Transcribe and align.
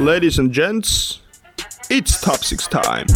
Ladies 0.00 0.38
and 0.38 0.50
gents, 0.50 1.20
it's 1.90 2.18
top 2.22 2.42
six 2.42 2.66
time. 2.66 3.06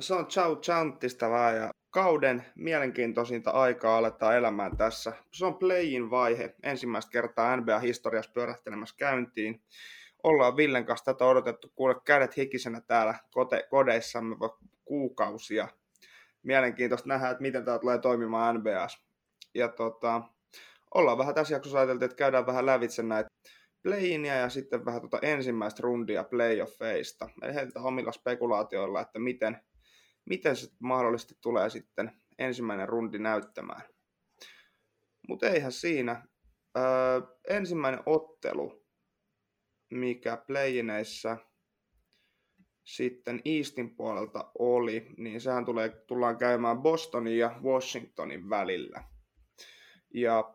Se 0.00 0.14
on 0.14 0.26
Ciao 0.26 0.56
Chantista 0.56 1.30
vaan 1.30 1.56
ja 1.56 1.70
kauden 1.90 2.44
mielenkiintoisinta 2.54 3.50
aikaa 3.50 3.98
aletaan 3.98 4.36
elämään 4.36 4.76
tässä. 4.76 5.12
Se 5.32 5.46
on 5.46 5.54
playin 5.58 6.10
vaihe. 6.10 6.54
Ensimmäistä 6.62 7.10
kertaa 7.12 7.56
NBA-historiassa 7.56 8.32
pyörähtelemässä 8.34 8.96
käyntiin. 8.98 9.62
Ollaan 10.24 10.56
Villen 10.56 10.84
kanssa 10.84 11.04
tätä 11.04 11.24
odotettu 11.24 11.72
kuule 11.74 11.94
kädet 12.04 12.36
hikisenä 12.36 12.80
täällä 12.80 13.14
kote, 13.30 13.66
kodeissamme 13.70 14.36
kuukausia. 14.84 15.68
Mielenkiintoista 16.42 17.08
nähdä, 17.08 17.30
että 17.30 17.42
miten 17.42 17.64
tämä 17.64 17.78
tulee 17.78 17.98
toimimaan 17.98 18.56
NBAs. 18.56 19.04
Ja 19.54 19.68
tota, 19.68 20.22
ollaan 20.94 21.18
vähän 21.18 21.34
tässä 21.34 21.54
jaksossa 21.54 21.78
ajateltu, 21.78 22.04
että 22.04 22.16
käydään 22.16 22.46
vähän 22.46 22.66
lävitse 22.66 23.02
näitä 23.02 23.30
playinia 23.82 24.34
ja 24.34 24.48
sitten 24.48 24.84
vähän 24.84 25.00
tuota 25.00 25.18
ensimmäistä 25.22 25.80
rundia 25.82 26.24
playoffeista. 26.24 27.28
Eli 27.42 27.54
heitetään 27.54 27.86
omilla 27.86 28.12
spekulaatioilla, 28.12 29.00
että 29.00 29.18
miten, 29.18 29.60
miten 30.24 30.56
se 30.56 30.68
mahdollisesti 30.78 31.34
tulee 31.40 31.70
sitten 31.70 32.12
ensimmäinen 32.38 32.88
rundi 32.88 33.18
näyttämään. 33.18 33.82
Mutta 35.28 35.48
eihän 35.48 35.72
siinä. 35.72 36.26
Öö, 36.78 37.20
ensimmäinen 37.48 38.00
ottelu, 38.06 38.81
mikä 39.92 40.36
playineissä 40.36 41.36
sitten 42.84 43.40
Eastin 43.44 43.96
puolelta 43.96 44.50
oli, 44.58 45.14
niin 45.16 45.40
sehän 45.40 45.64
tulee, 45.64 45.88
tullaan 45.88 46.38
käymään 46.38 46.82
Bostonin 46.82 47.38
ja 47.38 47.60
Washingtonin 47.62 48.50
välillä. 48.50 49.04
Ja 50.14 50.54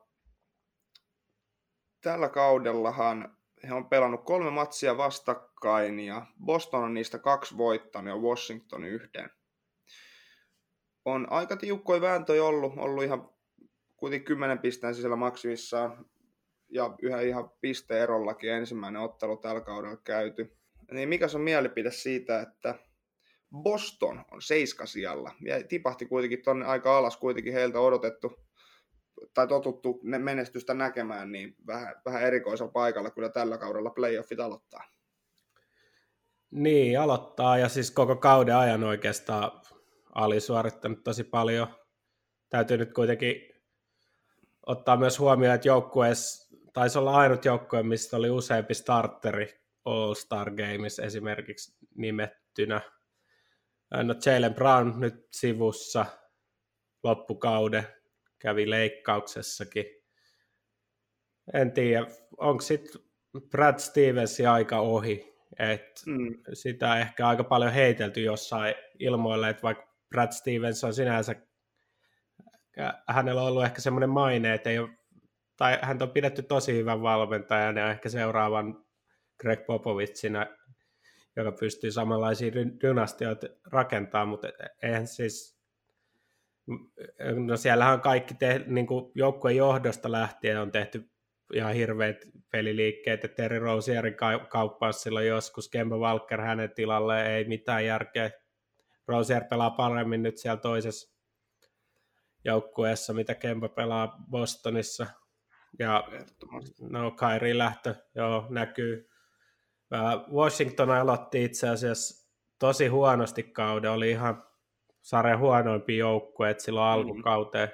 tällä 2.02 2.30
kaudellahan 2.30 3.38
he 3.68 3.74
on 3.74 3.90
pelannut 3.90 4.26
kolme 4.26 4.50
matsia 4.50 4.98
vastakkain 4.98 6.00
ja 6.00 6.26
Boston 6.46 6.84
on 6.84 6.94
niistä 6.94 7.20
kaksi 7.20 7.58
voittanut 7.58 8.10
ja 8.10 8.22
Washington 8.22 8.84
yhden 8.84 9.30
on 11.08 11.28
aika 11.32 11.58
tiukkoja 11.58 12.02
vääntöjä 12.02 12.44
ollut, 12.44 12.74
ollut 12.78 13.04
ihan 13.04 13.30
kuitenkin 13.98 14.26
10 14.26 14.60
pisteen 14.60 14.96
sisällä 14.96 15.16
maksimissaan 15.16 16.06
ja 16.70 16.96
yhä 17.02 17.22
ihan 17.22 17.52
pisteerollakin 17.62 18.52
ensimmäinen 18.52 19.02
ottelu 19.02 19.38
tällä 19.38 19.62
kaudella 19.62 19.98
käyty. 19.98 20.58
Niin 20.92 21.10
mikä 21.10 21.28
on 21.36 21.42
mielipide 21.42 21.92
siitä, 21.92 22.42
että 22.42 22.76
Boston 23.64 24.26
on 24.32 24.42
seiskasijalla 24.42 25.32
ja 25.42 25.64
tipahti 25.64 26.06
kuitenkin 26.06 26.42
tonne 26.44 26.66
aika 26.66 26.98
alas, 26.98 27.18
kuitenkin 27.18 27.54
heiltä 27.54 27.80
odotettu 27.80 28.48
tai 29.34 29.48
totuttu 29.48 30.00
menestystä 30.04 30.74
näkemään, 30.74 31.32
niin 31.32 31.56
vähän, 31.68 31.96
vähän 32.06 32.24
erikoisella 32.24 32.72
paikalla 32.72 33.12
kyllä 33.12 33.30
tällä 33.30 33.58
kaudella 33.58 33.90
playoffit 33.90 34.40
aloittaa. 34.40 34.84
Niin, 36.52 37.00
aloittaa 37.00 37.58
ja 37.58 37.70
siis 37.70 37.92
koko 37.92 38.16
kauden 38.16 38.56
ajan 38.56 38.84
oikeastaan 38.84 39.52
alisuorittanut 40.16 41.04
tosi 41.04 41.24
paljon. 41.24 41.68
Täytyy 42.50 42.78
nyt 42.78 42.94
kuitenkin 42.94 43.36
ottaa 44.66 44.98
myös 44.98 45.20
huomioon, 45.20 45.56
että 45.56 45.68
joukkueessa 45.68 46.47
taisi 46.78 46.98
olla 46.98 47.12
ainut 47.12 47.46
joukkue, 47.46 47.84
mistä 47.84 48.18
oli 48.18 48.30
useampi 48.30 48.74
starteri 48.74 49.62
All-Star 49.86 50.52
Games 50.52 51.00
esimerkiksi 51.00 51.78
nimettynä. 51.96 52.82
No 53.92 54.16
Jalen 54.26 54.54
Brown 54.54 55.00
nyt 55.00 55.28
sivussa 55.32 56.06
loppukauden, 57.04 57.88
kävi 58.40 58.70
leikkauksessakin. 58.70 59.86
En 61.54 61.72
tiedä, 61.72 62.06
onko 62.38 62.62
sitten 62.62 63.02
Brad 63.50 63.80
Stevensin 63.80 64.50
aika 64.50 64.80
ohi, 64.80 65.36
että 65.60 66.02
mm. 66.06 66.38
sitä 66.54 67.00
ehkä 67.00 67.28
aika 67.28 67.44
paljon 67.44 67.72
heitelty 67.72 68.22
jossain 68.22 68.76
ilmoille, 69.00 69.50
että 69.50 69.64
vaikka 69.64 69.96
Brad 70.10 70.32
Stevens 70.32 70.84
on 70.84 70.94
sinänsä, 70.94 71.36
hänellä 73.08 73.42
on 73.42 73.48
ollut 73.48 73.66
ehkä 73.66 73.82
semmoinen 73.82 74.10
maine, 74.10 74.54
että 74.54 74.70
ei 74.70 74.80
ole, 74.80 74.90
tai 75.58 75.80
hän 75.82 76.02
on 76.02 76.10
pidetty 76.10 76.42
tosi 76.44 76.74
hyvän 76.74 77.02
valmentajan 77.02 77.78
ja 77.78 77.92
ehkä 77.92 78.10
seuraavan 78.10 78.86
Greg 79.40 79.66
Popovitsina, 79.66 80.46
joka 81.36 81.52
pystyy 81.52 81.92
samanlaisia 81.92 82.52
dynastioita 82.82 83.48
rakentamaan, 83.66 84.28
mutta 84.28 84.48
eihän 84.84 85.08
siis, 85.08 85.60
no 87.46 87.58
siellähän 87.58 87.94
on 87.94 88.02
kaikki 88.02 88.34
te, 88.34 88.64
niin 88.68 88.88
kuin 88.88 89.12
joukkueen 89.16 89.58
johdosta 89.58 90.12
lähtien 90.12 90.62
on 90.62 90.72
tehty 90.72 91.10
ihan 91.54 91.74
hirveät 91.74 92.18
peliliikkeet, 92.52 93.26
että 93.26 93.36
Terry 93.36 93.60
Rosierin 93.60 94.16
kauppaus 94.50 95.04
silloin 95.04 95.28
joskus, 95.28 95.70
Kemba 95.70 95.98
Walker 95.98 96.42
hänen 96.42 96.72
tilalle, 96.72 97.36
ei 97.36 97.46
mitään 97.46 97.86
järkeä 97.86 98.32
Rosier 99.08 99.44
pelaa 99.44 99.70
paremmin 99.70 100.24
nyt 100.24 100.38
siellä 100.38 100.58
toisessa 100.58 101.18
joukkueessa, 102.46 103.14
mitä 103.14 103.36
Kempa 103.36 103.70
pelaa 103.70 104.24
Bostonissa. 104.30 105.08
Ja 105.80 106.08
no 106.80 107.12
Kairi 107.12 107.58
lähtö, 107.58 107.96
joo, 108.16 108.46
näkyy. 108.50 109.10
Washington 110.34 110.92
aloitti 110.92 111.44
itse 111.44 111.70
asiassa 111.70 112.32
tosi 112.60 112.88
huonosti 112.88 113.44
kauden, 113.44 113.92
oli 113.92 114.10
ihan 114.10 114.44
sarjan 115.02 115.40
huonoimpi 115.40 115.98
joukkue, 115.98 116.50
että 116.50 116.64
silloin 116.64 116.86
mm. 116.86 116.94
alkukauteen 116.94 117.72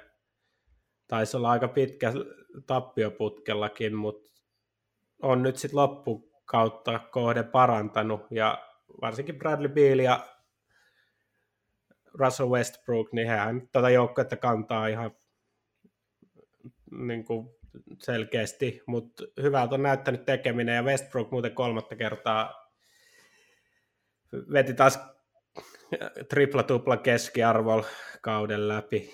taisi 1.08 1.36
olla 1.36 1.50
aika 1.50 1.68
pitkä 1.68 2.12
tappioputkellakin, 2.66 3.94
mutta 3.94 4.30
on 5.22 5.42
nyt 5.42 5.56
sitten 5.56 5.76
loppukautta 5.76 6.98
kohde 6.98 7.42
parantanut 7.42 8.20
ja 8.30 8.68
varsinkin 9.00 9.38
Bradley 9.38 9.68
Beal 9.68 9.98
ja 9.98 10.26
Russell 12.14 12.50
Westbrook, 12.50 13.12
niin 13.12 13.28
hän 13.28 13.68
tätä 13.72 13.90
joukkuetta 13.90 14.36
kantaa 14.36 14.86
ihan 14.86 15.10
niin 16.90 17.24
kuin 17.24 17.53
selkeästi, 17.98 18.82
mutta 18.86 19.24
hyvältä 19.42 19.74
on 19.74 19.82
näyttänyt 19.82 20.24
tekeminen, 20.24 20.74
ja 20.74 20.82
Westbrook 20.82 21.30
muuten 21.30 21.54
kolmatta 21.54 21.96
kertaa 21.96 22.70
veti 24.52 24.74
taas 24.74 24.98
tripla-tupla 26.28 26.96
keskiarvolla 26.96 27.86
kauden 28.22 28.68
läpi. 28.68 29.10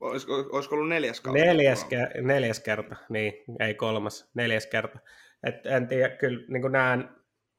Olisiko, 0.00 0.34
olisiko 0.34 0.74
ollut 0.74 0.88
neljäs 0.88 1.20
kautta? 1.20 1.44
Neljäs, 1.44 1.84
ke- 1.84 2.20
neljäs 2.20 2.60
kerta, 2.60 2.96
niin, 3.08 3.32
ei 3.60 3.74
kolmas, 3.74 4.30
neljäs 4.34 4.66
kerta. 4.66 4.98
Et 5.46 5.66
en 5.66 5.88
tiedä, 5.88 6.16
kyllä 6.16 6.44
niin 6.48 6.72
näen 6.72 7.08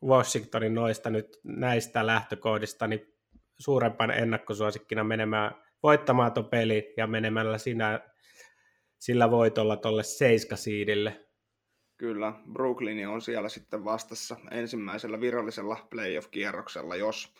Washingtonin 0.05 0.73
noista 0.73 1.09
nyt 1.09 1.39
näistä 1.43 2.07
lähtökohdista, 2.07 2.87
niin 2.87 3.13
suurempana 3.59 4.13
ennakkosuosikkina 4.13 5.03
menemään 5.03 5.55
voittamaan 5.83 6.33
tuon 6.33 6.49
pelin 6.49 6.83
ja 6.97 7.07
menemällä 7.07 7.57
sinä, 7.57 7.99
sillä 9.03 9.31
voitolla 9.31 9.77
tuolle 9.77 10.03
seiskasiidille. 10.03 11.25
Kyllä, 11.97 12.33
Brooklyn 12.53 13.07
on 13.07 13.21
siellä 13.21 13.49
sitten 13.49 13.85
vastassa 13.85 14.35
ensimmäisellä 14.51 15.21
virallisella 15.21 15.87
playoff-kierroksella, 15.89 16.95
jos 16.95 17.33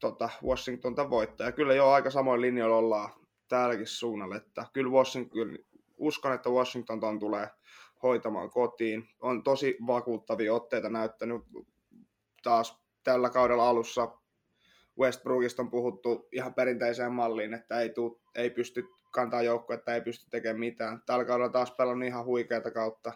tota, 0.00 0.30
Washington 0.44 0.94
voittaa. 1.10 1.46
Ja 1.46 1.52
kyllä 1.52 1.74
jo 1.74 1.88
aika 1.88 2.10
samoin 2.10 2.40
linjoilla 2.40 2.76
ollaan 2.76 3.10
täälläkin 3.48 3.86
suunnalla, 3.86 4.36
että 4.36 4.66
kyllä 4.72 4.90
Washington, 4.90 5.58
uskon, 5.96 6.32
että 6.32 6.50
Washington 6.50 7.00
ton 7.00 7.18
tulee 7.18 7.48
hoitamaan 8.02 8.50
kotiin. 8.50 9.08
On 9.20 9.42
tosi 9.42 9.76
vakuuttavia 9.86 10.54
otteita 10.54 10.88
näyttänyt 10.88 11.42
taas 12.42 12.80
tällä 13.04 13.30
kaudella 13.30 13.68
alussa 13.68 14.18
Westbrookista 14.98 15.62
on 15.62 15.70
puhuttu 15.70 16.28
ihan 16.32 16.54
perinteiseen 16.54 17.12
malliin, 17.12 17.54
että 17.54 17.80
ei, 17.80 17.88
tuu, 17.88 18.20
ei 18.34 18.50
pysty 18.50 18.84
kantaa 19.10 19.42
joukkoa, 19.42 19.76
että 19.76 19.94
ei 19.94 20.00
pysty 20.00 20.30
tekemään 20.30 20.60
mitään. 20.60 21.02
Tällä 21.06 21.24
kaudella 21.24 21.52
taas 21.52 21.70
pelannut 21.70 22.08
ihan 22.08 22.24
huikeata 22.24 22.70
kautta. 22.70 23.12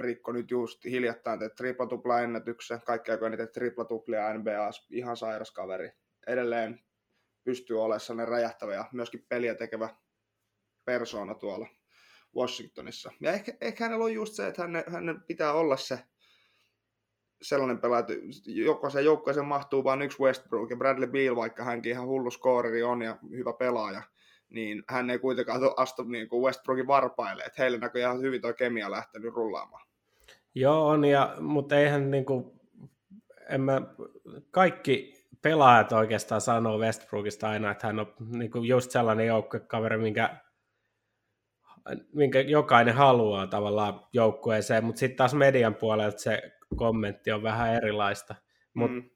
Rikko 0.00 0.32
nyt 0.32 0.50
just 0.50 0.84
hiljattain 0.84 1.38
teet 1.38 1.54
tripla 1.54 2.20
ennätyksen, 2.20 2.80
kaikki 2.86 3.10
aikoina 3.10 3.36
teet 3.36 3.52
tripla 3.52 3.84
NBA, 4.38 4.70
ihan 4.90 5.16
sairas 5.16 5.50
kaveri. 5.50 5.90
Edelleen 6.26 6.80
pystyy 7.44 7.82
olemaan 7.82 8.00
sellainen 8.00 8.28
räjähtävä 8.28 8.74
ja 8.74 8.84
myöskin 8.92 9.26
peliä 9.28 9.54
tekevä 9.54 9.88
persoona 10.84 11.34
tuolla 11.34 11.68
Washingtonissa. 12.36 13.12
Ja 13.20 13.32
ehkä, 13.32 13.52
ehkä 13.60 13.84
hänellä 13.84 14.04
on 14.04 14.14
just 14.14 14.34
se, 14.34 14.46
että 14.46 14.62
hänen, 14.62 14.84
hänen 14.86 15.22
pitää 15.22 15.52
olla 15.52 15.76
se 15.76 15.98
sellainen 17.42 17.78
pelaaja, 17.78 18.00
että 18.00 18.12
jokaisen 18.46 19.04
joukkueeseen 19.04 19.46
mahtuu 19.46 19.84
vain 19.84 20.02
yksi 20.02 20.18
Westbrook 20.18 20.70
ja 20.70 20.76
Bradley 20.76 21.08
Beal, 21.08 21.36
vaikka 21.36 21.64
hänkin 21.64 21.92
ihan 21.92 22.06
hullu 22.06 22.30
skooreri 22.30 22.82
on 22.82 23.02
ja 23.02 23.18
hyvä 23.30 23.52
pelaaja, 23.52 24.02
niin 24.50 24.82
hän 24.88 25.10
ei 25.10 25.18
kuitenkaan 25.18 25.60
astu 25.76 26.02
niin 26.02 26.28
kuin 26.28 26.42
Westbrookin 26.42 26.86
varpaille, 26.86 27.42
että 27.42 27.62
heille 27.62 27.78
ihan 27.98 28.20
hyvin 28.20 28.42
tuo 28.42 28.52
kemia 28.52 28.90
lähtenyt 28.90 29.34
rullaamaan. 29.34 29.86
Joo, 30.54 30.88
on, 30.88 31.04
ja, 31.04 31.34
mutta 31.40 31.78
eihän 31.78 32.10
niin 32.10 32.24
kuin 32.24 32.60
en 33.48 33.60
mä, 33.60 33.82
kaikki 34.50 35.26
pelaajat 35.42 35.92
oikeastaan 35.92 36.40
sanoo 36.40 36.78
Westbrookista 36.78 37.48
aina, 37.48 37.70
että 37.70 37.86
hän 37.86 37.98
on 37.98 38.14
niin 38.30 38.50
kuin 38.50 38.68
just 38.68 38.90
sellainen 38.90 39.26
joukkuekaveri, 39.26 39.98
minkä, 39.98 40.36
minkä 42.12 42.40
jokainen 42.40 42.94
haluaa 42.94 43.46
tavallaan 43.46 44.06
joukkueeseen, 44.12 44.84
mutta 44.84 44.98
sitten 44.98 45.16
taas 45.16 45.34
median 45.34 45.74
puolelta 45.74 46.18
se 46.18 46.52
kommentti 46.76 47.32
on 47.32 47.42
vähän 47.42 47.74
erilaista. 47.74 48.34
Mutta 48.74 48.96
mm. 48.96 49.10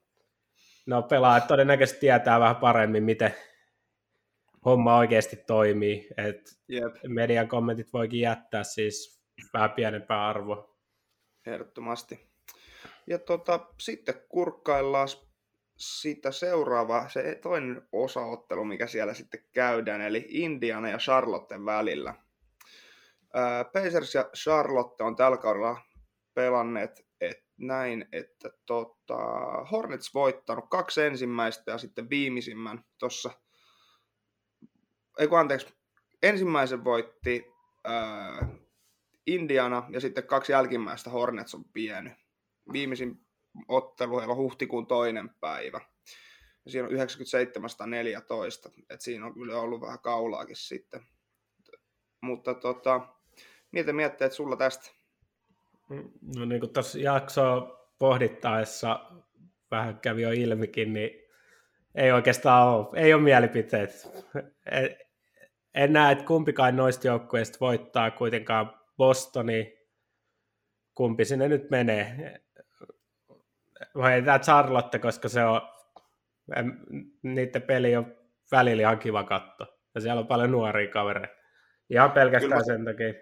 no, 0.85 1.01
pelaajat 1.01 1.47
todennäköisesti 1.47 1.99
tietää 1.99 2.39
vähän 2.39 2.55
paremmin, 2.55 3.03
miten 3.03 3.35
homma 4.65 4.97
oikeasti 4.97 5.35
toimii. 5.35 6.07
Et 6.17 6.59
yep. 6.71 6.95
median 7.07 7.47
kommentit 7.47 7.93
voikin 7.93 8.19
jättää 8.19 8.63
siis 8.63 9.21
vähän 9.53 9.71
pienempää 9.71 10.27
arvoa. 10.27 10.75
Ehdottomasti. 11.47 12.29
Ja 13.07 13.19
tota, 13.19 13.59
sitten 13.79 14.15
kurkkaillaan 14.29 15.07
sitä 15.77 16.31
seuraava, 16.31 17.09
se 17.09 17.39
toinen 17.41 17.87
osaottelu, 17.91 18.65
mikä 18.65 18.87
siellä 18.87 19.13
sitten 19.13 19.43
käydään, 19.53 20.01
eli 20.01 20.25
Indiana 20.29 20.89
ja 20.89 20.97
Charlotten 20.97 21.65
välillä. 21.65 22.15
Pacers 23.73 24.15
ja 24.15 24.29
Charlotte 24.35 25.03
on 25.03 25.15
tällä 25.15 25.37
kaudella 25.37 25.81
pelanneet 26.33 27.05
et 27.21 27.43
näin, 27.57 28.05
että 28.11 28.49
tota, 28.65 29.17
Hornets 29.71 30.13
voittanut 30.13 30.65
kaksi 30.69 31.01
ensimmäistä 31.01 31.71
ja 31.71 31.77
sitten 31.77 32.09
viimeisimmän 32.09 32.85
tuossa, 32.99 33.31
ei 35.19 35.27
anteeksi, 35.39 35.67
ensimmäisen 36.23 36.83
voitti 36.83 37.45
ää, 37.83 38.47
Indiana 39.27 39.83
ja 39.89 39.99
sitten 39.99 40.27
kaksi 40.27 40.51
jälkimmäistä 40.51 41.09
Hornets 41.09 41.55
on 41.55 41.65
pieni. 41.65 42.11
Viimeisin 42.73 43.25
ottelu 43.67 44.17
heillä 44.17 44.31
on 44.31 44.37
huhtikuun 44.37 44.87
toinen 44.87 45.29
päivä. 45.29 45.81
Ja 46.65 46.71
siinä 46.71 46.87
on 46.87 46.93
9714, 46.93 48.69
että 48.89 49.03
siinä 49.03 49.25
on 49.25 49.33
kyllä 49.33 49.59
ollut 49.59 49.81
vähän 49.81 49.99
kaulaakin 49.99 50.55
sitten. 50.55 51.01
Mutta 52.21 52.53
tota, 52.53 53.07
mitä 53.71 53.93
mietteet 53.93 54.33
sulla 54.33 54.55
tästä? 54.55 54.91
No 56.35 56.45
niin 56.45 56.59
kuin 56.59 56.73
tuossa 56.73 56.99
jaksoa 56.99 57.89
pohdittaessa 57.99 59.11
vähän 59.71 59.99
kävi 59.99 60.21
jo 60.21 60.31
ilmikin, 60.31 60.93
niin 60.93 61.09
ei 61.95 62.11
oikeastaan 62.11 62.67
ole, 62.67 62.87
ei 62.95 63.13
ole 63.13 63.21
mielipiteet. 63.21 63.91
En 65.75 65.93
näe, 65.93 66.11
että 66.11 66.25
kumpikaan 66.25 66.75
noista 66.75 67.07
joukkueista 67.07 67.57
voittaa 67.61 68.11
kuitenkaan 68.11 68.73
Bostoni, 68.97 69.77
kumpi 70.93 71.25
sinne 71.25 71.47
nyt 71.47 71.69
menee. 71.69 72.39
Vai 73.95 74.21
tämä 74.21 74.39
Charlotte, 74.39 74.99
koska 74.99 75.29
se 75.29 75.45
on, 75.45 75.61
niiden 77.23 77.61
peli 77.61 77.95
on 77.95 78.15
välillä 78.51 78.81
ihan 78.81 78.99
kiva 78.99 79.23
katto. 79.23 79.77
Ja 79.95 80.01
siellä 80.01 80.19
on 80.19 80.27
paljon 80.27 80.51
nuoria 80.51 80.91
kavereita. 80.91 81.35
Ihan 81.89 82.11
pelkästään 82.11 82.51
kyllä 82.51 82.63
sen 82.63 82.85
takia. 82.85 83.13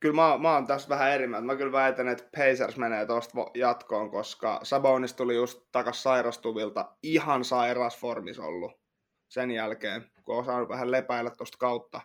Kyllä 0.00 0.14
mä, 0.14 0.38
mä 0.38 0.54
oon 0.54 0.66
tässä 0.66 0.88
vähän 0.88 1.12
eri 1.12 1.26
mieltä. 1.26 1.46
Mä 1.46 1.56
kyllä 1.56 1.72
väitän, 1.72 2.08
että 2.08 2.28
Pacers 2.36 2.76
menee 2.76 3.06
tuosta 3.06 3.38
jatkoon, 3.54 4.10
koska 4.10 4.60
Sabonis 4.62 5.14
tuli 5.14 5.34
just 5.34 5.62
takas 5.72 6.02
sairastuvilta 6.02 6.96
ihan 7.02 7.44
sairas 7.44 7.98
formis 7.98 8.38
ollut 8.38 8.80
sen 9.28 9.50
jälkeen, 9.50 10.10
kun 10.28 10.38
on 10.38 10.44
saanut 10.44 10.68
vähän 10.68 10.90
lepäillä 10.90 11.30
tuosta 11.30 11.58
kautta. 11.58 12.00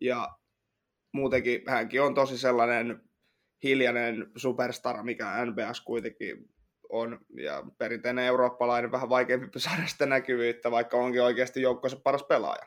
Ja 0.00 0.28
muutenkin 1.12 1.62
hänkin 1.66 2.02
on 2.02 2.14
tosi 2.14 2.38
sellainen 2.38 3.00
hiljainen 3.64 4.30
superstar, 4.36 5.02
mikä 5.02 5.44
NBS 5.44 5.80
kuitenkin 5.80 6.48
on, 6.88 7.18
ja 7.34 7.62
perinteinen 7.78 8.24
eurooppalainen 8.24 8.92
vähän 8.92 9.08
vaikeampi 9.08 9.60
saada 9.60 9.86
sitä 9.86 10.06
näkyvyyttä, 10.06 10.70
vaikka 10.70 10.96
onkin 10.96 11.22
oikeasti 11.22 11.62
joukkoissa 11.62 12.00
paras 12.04 12.22
pelaaja. 12.22 12.66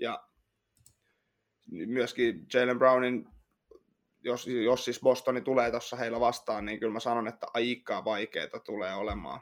Ja 0.00 0.28
myöskin 1.86 2.46
Jalen 2.54 2.78
Brownin, 2.78 3.28
jos, 4.24 4.46
jos 4.46 4.84
siis 4.84 5.00
Bostoni 5.00 5.40
tulee 5.40 5.70
tuossa 5.70 5.96
heillä 5.96 6.20
vastaan, 6.20 6.64
niin 6.64 6.80
kyllä 6.80 6.92
mä 6.92 7.00
sanon, 7.00 7.28
että 7.28 7.46
aika 7.54 8.04
vaikeaa 8.04 8.60
tulee 8.64 8.94
olemaan 8.94 9.40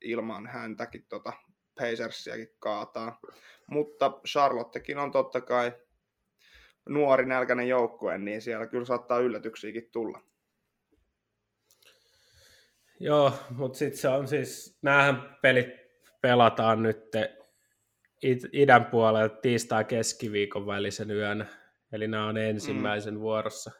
ilman 0.00 0.46
häntäkin 0.46 1.06
tota 1.08 1.32
Pacersiakin 1.78 2.48
kaataa. 2.58 3.20
Mutta 3.66 4.20
Charlottekin 4.28 4.98
on 4.98 5.10
totta 5.10 5.40
kai 5.40 5.72
nuori 6.88 7.26
nälkäinen 7.26 7.68
joukkue, 7.68 8.18
niin 8.18 8.42
siellä 8.42 8.66
kyllä 8.66 8.84
saattaa 8.84 9.18
yllätyksiäkin 9.18 9.88
tulla. 9.92 10.20
Joo, 13.00 13.32
mutta 13.50 13.78
sitten 13.78 14.00
se 14.00 14.08
on 14.08 14.28
siis, 14.28 14.78
näähän 14.82 15.36
pelit 15.42 15.68
pelataan 16.20 16.82
nyt 16.82 17.02
idän 18.52 18.84
puolella 18.84 19.28
tiistai 19.28 19.84
keskiviikon 19.84 20.66
välisen 20.66 21.10
yön, 21.10 21.48
eli 21.92 22.08
nämä 22.08 22.26
on 22.26 22.36
ensimmäisen 22.36 23.14
mm. 23.14 23.20
vuorossa. 23.20 23.70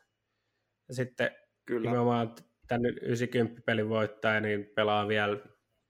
Ja 0.88 0.94
sitten 0.94 1.30
Kyllä. 1.66 1.90
nimenomaan 1.90 2.34
tämän 2.68 2.86
90 3.02 3.62
pelin 3.66 3.88
voittaja, 3.88 4.40
niin 4.40 4.66
pelaa 4.74 5.08
vielä, 5.08 5.38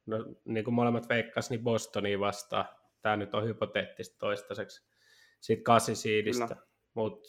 no, 0.07 0.17
niin 0.45 0.65
kuin 0.65 0.75
molemmat 0.75 1.09
veikkas, 1.09 1.51
niin 1.51 1.65
Bostonia 1.65 2.21
vastaan. 2.21 2.69
Tämä 3.03 3.17
nyt 3.17 3.35
on 3.35 3.45
hypoteettista 3.45 4.19
toistaiseksi. 4.19 4.87
Sitten 5.41 5.65
kasisiidistä. 5.65 6.47
Kyllä 6.47 6.67
mutta 6.97 7.29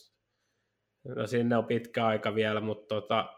no 1.15 1.27
sinne 1.27 1.57
on 1.57 1.65
pitkä 1.65 2.05
aika 2.05 2.35
vielä, 2.35 2.61
mutta 2.61 2.95
tota... 2.95 3.33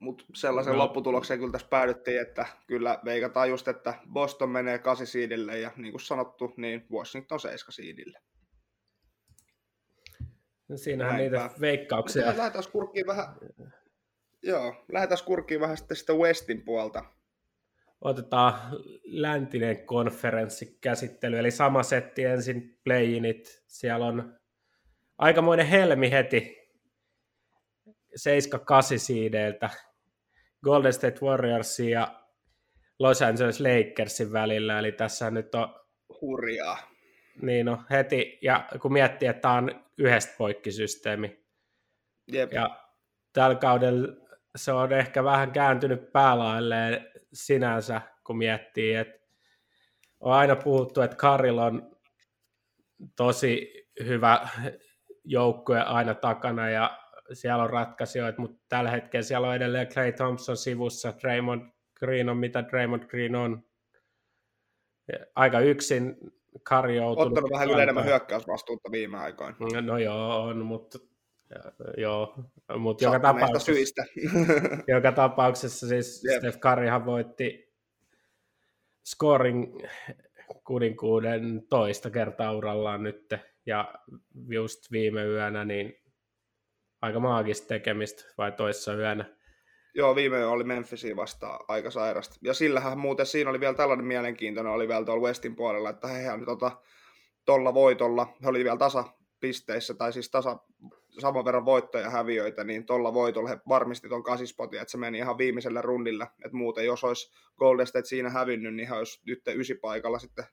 Mutta 0.00 0.24
sellaisen 0.34 0.72
no. 0.72 0.78
lopputulokseen 0.78 1.40
kyllä 1.40 1.52
tässä 1.52 1.68
päädyttiin, 1.68 2.20
että 2.20 2.46
kyllä 2.66 2.98
veikataan 3.04 3.50
just, 3.50 3.68
että 3.68 3.94
Boston 4.12 4.50
menee 4.50 4.78
8 4.78 5.06
siidille 5.06 5.58
ja 5.58 5.70
niin 5.76 5.92
kuin 5.92 6.00
sanottu, 6.00 6.54
niin 6.56 6.86
Washington 6.92 7.40
7 7.40 7.72
siidille. 7.72 8.18
No 10.68 10.76
siinähän 10.76 11.16
Näinpä. 11.16 11.38
niitä 11.38 11.60
veikkauksia. 11.60 12.26
Lähdetään 12.26 12.64
kurkkiin 12.72 13.06
vähän, 13.06 13.26
joo, 14.42 14.84
lähdetään 14.92 15.24
kurkkiin 15.24 15.60
vähän 15.60 15.76
sitten 15.76 15.96
sitä 15.96 16.12
Westin 16.12 16.62
puolta. 16.62 17.04
Otetaan 18.00 18.54
läntinen 19.04 19.86
konferenssi 19.86 20.78
käsittely, 20.80 21.38
eli 21.38 21.50
sama 21.50 21.82
setti 21.82 22.24
ensin 22.24 22.78
playinit. 22.84 23.64
Siellä 23.66 24.06
on 24.06 24.38
aikamoinen 25.18 25.66
helmi 25.66 26.10
heti 26.10 26.60
7-8 27.86 27.92
siideiltä 28.96 29.70
Golden 30.64 30.92
State 30.92 31.20
Warriorsin 31.22 31.90
ja 31.90 32.24
Los 32.98 33.22
Angeles 33.22 33.60
Lakersin 33.60 34.32
välillä, 34.32 34.78
eli 34.78 34.92
tässä 34.92 35.30
nyt 35.30 35.54
on... 35.54 35.74
Hurjaa. 36.20 36.78
Niin 37.42 37.66
no, 37.66 37.82
heti, 37.90 38.38
ja 38.42 38.68
kun 38.82 38.92
miettii, 38.92 39.28
että 39.28 39.40
tämä 39.40 39.54
on 39.54 39.84
yhdestä 39.98 40.34
poikkisysteemi. 40.38 41.44
Jep. 42.32 42.52
Ja 42.52 42.84
tällä 43.32 43.56
kaudella 43.56 44.19
se 44.56 44.72
on 44.72 44.92
ehkä 44.92 45.24
vähän 45.24 45.52
kääntynyt 45.52 46.12
päälailleen 46.12 47.06
sinänsä, 47.32 48.00
kun 48.26 48.38
miettii, 48.38 48.94
että 48.94 49.20
on 50.20 50.32
aina 50.32 50.56
puhuttu, 50.56 51.00
että 51.00 51.16
Karil 51.16 51.58
on 51.58 51.96
tosi 53.16 53.72
hyvä 54.04 54.48
joukkue 55.24 55.80
aina 55.80 56.14
takana 56.14 56.70
ja 56.70 56.98
siellä 57.32 57.62
on 57.62 57.70
ratkaisijoita, 57.70 58.40
mutta 58.40 58.64
tällä 58.68 58.90
hetkellä 58.90 59.22
siellä 59.22 59.48
on 59.48 59.54
edelleen 59.54 59.88
Clay 59.88 60.12
Thompson 60.12 60.56
sivussa, 60.56 61.14
Draymond 61.22 61.70
Green 61.98 62.28
on 62.28 62.36
mitä 62.36 62.64
Draymond 62.68 63.04
Green 63.04 63.34
on. 63.34 63.64
Aika 65.34 65.60
yksin 65.60 66.16
Kari 66.62 66.96
joutunut. 66.96 67.28
Ottanut 67.28 67.50
vähän 67.50 67.80
enemmän 67.80 68.04
hyökkäysvastuutta 68.04 68.90
viime 68.90 69.18
aikoina. 69.18 69.56
No, 69.60 69.80
no 69.80 69.98
joo, 69.98 70.42
on, 70.42 70.64
mutta 70.66 70.98
joo, 71.96 72.34
mutta 72.78 73.04
joka 73.04 73.20
tapauksessa, 73.20 73.72
syistä. 73.72 74.04
joka 74.94 75.12
tapauksessa 75.12 75.88
siis 75.88 76.24
yep. 76.24 76.38
Steph 76.38 76.58
Curryhan 76.58 77.06
voitti 77.06 77.74
scoring 79.06 79.80
kuuden 80.98 81.62
toista 81.68 82.10
kertaa 82.10 82.52
urallaan 82.52 83.02
nyt 83.02 83.34
ja 83.66 83.94
just 84.48 84.92
viime 84.92 85.24
yönä 85.24 85.64
niin 85.64 86.00
aika 87.02 87.20
maagista 87.20 87.68
tekemistä 87.68 88.24
vai 88.38 88.52
toissa 88.52 88.94
yönä. 88.94 89.24
Joo, 89.94 90.14
viime 90.14 90.38
yö 90.38 90.50
oli 90.50 90.64
Memphisiin 90.64 91.16
vastaan 91.16 91.64
aika 91.68 91.90
sairasta. 91.90 92.36
Ja 92.42 92.54
sillähän 92.54 92.98
muuten 92.98 93.26
siinä 93.26 93.50
oli 93.50 93.60
vielä 93.60 93.74
tällainen 93.74 94.06
mielenkiintoinen, 94.06 94.72
oli 94.72 94.88
vielä 94.88 95.04
tuolla 95.04 95.26
Westin 95.26 95.56
puolella, 95.56 95.90
että 95.90 96.08
hehän 96.08 96.44
tota, 96.44 96.70
tuolla 97.44 97.74
voitolla, 97.74 98.26
he 98.42 98.48
oli 98.48 98.64
vielä 98.64 98.76
tasapisteissä, 98.76 99.94
tai 99.94 100.12
siis 100.12 100.30
tasa, 100.30 100.58
saman 101.20 101.44
verran 101.44 101.64
voittoja 101.64 102.04
ja 102.04 102.10
häviöitä, 102.10 102.64
niin 102.64 102.86
tuolla 102.86 103.14
voitolla 103.14 103.48
he 103.48 103.58
varmisti 103.68 104.08
tuon 104.08 104.22
kasispotin, 104.22 104.80
että 104.80 104.90
se 104.90 104.98
meni 104.98 105.18
ihan 105.18 105.38
viimeisellä 105.38 105.82
rundilla, 105.82 106.26
että 106.44 106.56
muuten 106.56 106.86
jos 106.86 107.04
olisi 107.04 107.32
Golden 107.58 107.86
State 107.86 108.04
siinä 108.04 108.30
hävinnyt, 108.30 108.74
niin 108.74 108.88
he 108.88 108.94
olisi 108.94 109.20
nyt 109.26 109.42
ysipaikalla 109.46 110.18
sitten 110.18 110.44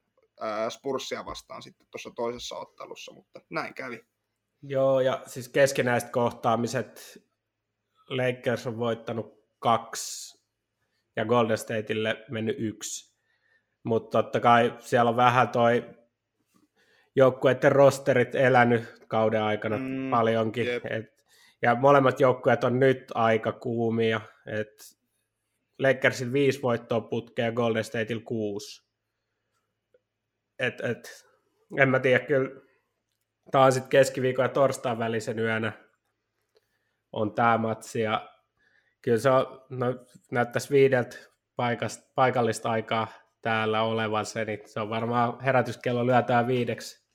Spursia 0.70 1.26
vastaan 1.26 1.62
sitten 1.62 1.88
tuossa 1.92 2.12
toisessa 2.16 2.58
ottelussa, 2.58 3.14
mutta 3.14 3.42
näin 3.50 3.74
kävi. 3.74 4.06
Joo, 4.62 5.00
ja 5.00 5.24
siis 5.26 5.50
keskinäiset 5.50 6.10
kohtaamiset 6.10 7.24
Lakers 8.10 8.68
on 8.68 8.80
voittanut 8.80 9.44
kaksi, 9.60 10.38
ja 11.16 11.26
Golden 11.26 11.58
Stateille 11.58 12.26
mennyt 12.30 12.56
yksi. 12.60 13.18
Mutta 13.84 14.24
totta 14.24 14.40
kai 14.40 14.78
siellä 14.80 15.10
on 15.10 15.16
vähän 15.16 15.50
toi 15.50 15.90
joukkueiden 17.18 17.72
rosterit 17.72 18.36
elänyt 18.36 19.06
kauden 19.08 19.42
aikana 19.42 19.78
mm, 19.78 20.10
paljonkin. 20.10 20.68
Et, 20.90 21.18
ja 21.62 21.76
molemmat 21.76 22.20
joukkueet 22.20 22.64
on 22.64 22.80
nyt 22.80 23.12
aika 23.14 23.52
kuumia. 23.52 24.22
Et 24.46 24.98
Lakersin 25.80 26.34
viisi 26.34 26.62
voittoa 26.62 27.02
putkea 27.02 27.52
Golden 27.52 27.84
Stateilla 27.84 28.24
kuusi. 28.26 28.88
Et, 30.60 30.82
et, 30.82 31.26
en 31.80 31.90
mä 31.90 32.00
tiedä, 32.00 32.26
kyllä 32.26 32.62
tämä 33.52 33.66
on 33.66 33.72
sitten 33.72 33.90
keskiviikon 33.90 34.46
ja 34.46 34.50
torstain 34.50 35.00
välisen 35.00 35.40
yönä 35.40 35.72
on 37.12 37.34
tämä 37.34 37.58
matsi 37.58 38.02
ja 38.02 38.30
kyllä 39.02 39.18
se 39.18 39.30
on, 39.30 39.62
no, 39.70 40.06
näyttäisi 40.32 40.70
viideltä 40.70 41.18
paikasta, 41.56 42.12
paikallista 42.16 42.72
aikaa 42.72 43.08
täällä 43.42 43.82
olevan 43.82 44.26
se, 44.26 44.46
niin 44.46 44.60
se 44.66 44.80
on 44.80 44.90
varmaan 44.90 45.42
herätyskello 45.42 46.06
lyötään 46.06 46.48
viideksi. 46.48 47.07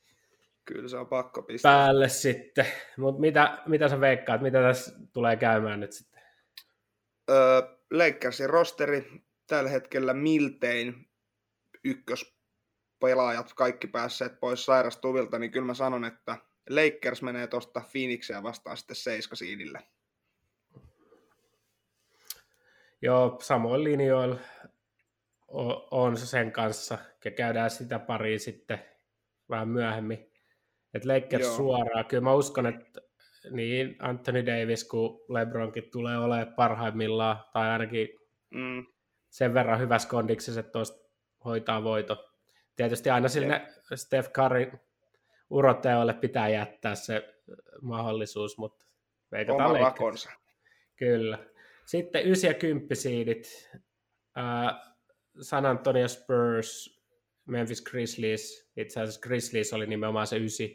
Kyllä 0.64 0.88
se 0.88 0.96
on 0.96 1.06
pakko 1.06 1.42
pistää. 1.42 1.72
Päälle 1.72 2.08
sitten. 2.08 2.66
Mutta 2.96 3.20
mitä, 3.20 3.62
mitä 3.66 3.88
sä 3.88 4.00
veikkaat, 4.00 4.40
mitä 4.40 4.62
tässä 4.62 4.98
tulee 5.12 5.36
käymään 5.36 5.80
nyt 5.80 5.92
sitten? 5.92 6.22
Öö, 7.30 7.62
Lakersin 7.90 8.50
rosteri 8.50 9.22
tällä 9.46 9.70
hetkellä 9.70 10.14
miltein 10.14 11.10
ykköspelaajat 11.84 13.52
kaikki 13.52 13.86
päässeet 13.86 14.40
pois 14.40 14.64
sairastuvilta, 14.64 15.38
niin 15.38 15.50
kyllä 15.50 15.66
mä 15.66 15.74
sanon, 15.74 16.04
että 16.04 16.36
Lakers 16.70 17.22
menee 17.22 17.46
tuosta 17.46 17.82
Phoenixia 17.92 18.42
vastaan 18.42 18.76
sitten 18.76 18.96
seiskasiidille. 18.96 19.78
Joo, 23.02 23.38
samoin 23.40 23.84
linjoilla 23.84 24.40
on 25.90 26.16
se 26.16 26.26
sen 26.26 26.52
kanssa, 26.52 26.98
ja 27.24 27.30
käydään 27.30 27.70
sitä 27.70 27.98
pariin 27.98 28.40
sitten 28.40 28.84
vähän 29.50 29.68
myöhemmin. 29.68 30.31
Että 30.94 31.08
Lakers 31.08 31.46
Joo. 31.46 31.56
suoraan, 31.56 32.04
kyllä 32.04 32.20
mä 32.20 32.34
uskon, 32.34 32.66
että 32.66 33.00
niin 33.50 33.96
Anthony 33.98 34.46
Davis 34.46 34.84
kuin 34.84 35.20
LeBronkin 35.28 35.90
tulee 35.92 36.18
olemaan 36.18 36.54
parhaimmillaan, 36.54 37.44
tai 37.52 37.68
ainakin 37.68 38.08
mm. 38.50 38.86
sen 39.30 39.54
verran 39.54 39.80
hyvässä 39.80 40.08
kondiksessa, 40.08 40.60
että 40.60 40.72
tuosta 40.72 41.08
hoitaa 41.44 41.84
voito. 41.84 42.28
Tietysti 42.76 43.10
aina 43.10 43.28
sinne 43.28 43.66
Steph 43.94 44.30
Curry 44.30 44.72
uroteolle 45.50 46.14
pitää 46.14 46.48
jättää 46.48 46.94
se 46.94 47.34
mahdollisuus, 47.82 48.58
mutta 48.58 48.86
veikataan 49.32 49.70
Oma 49.70 49.78
rakonsa. 49.78 50.30
Kyllä. 50.96 51.38
Sitten 51.86 52.22
9 52.22 52.48
ja 52.48 52.54
10 52.54 52.96
siidit. 52.96 53.70
San 55.40 55.66
Antonio 55.66 56.08
Spurs, 56.08 57.00
Memphis 57.46 57.82
Grizzlies. 57.82 58.70
Itse 58.76 59.00
asiassa 59.00 59.20
Grizzlies 59.20 59.72
oli 59.72 59.86
nimenomaan 59.86 60.26
se 60.26 60.36
9 60.36 60.66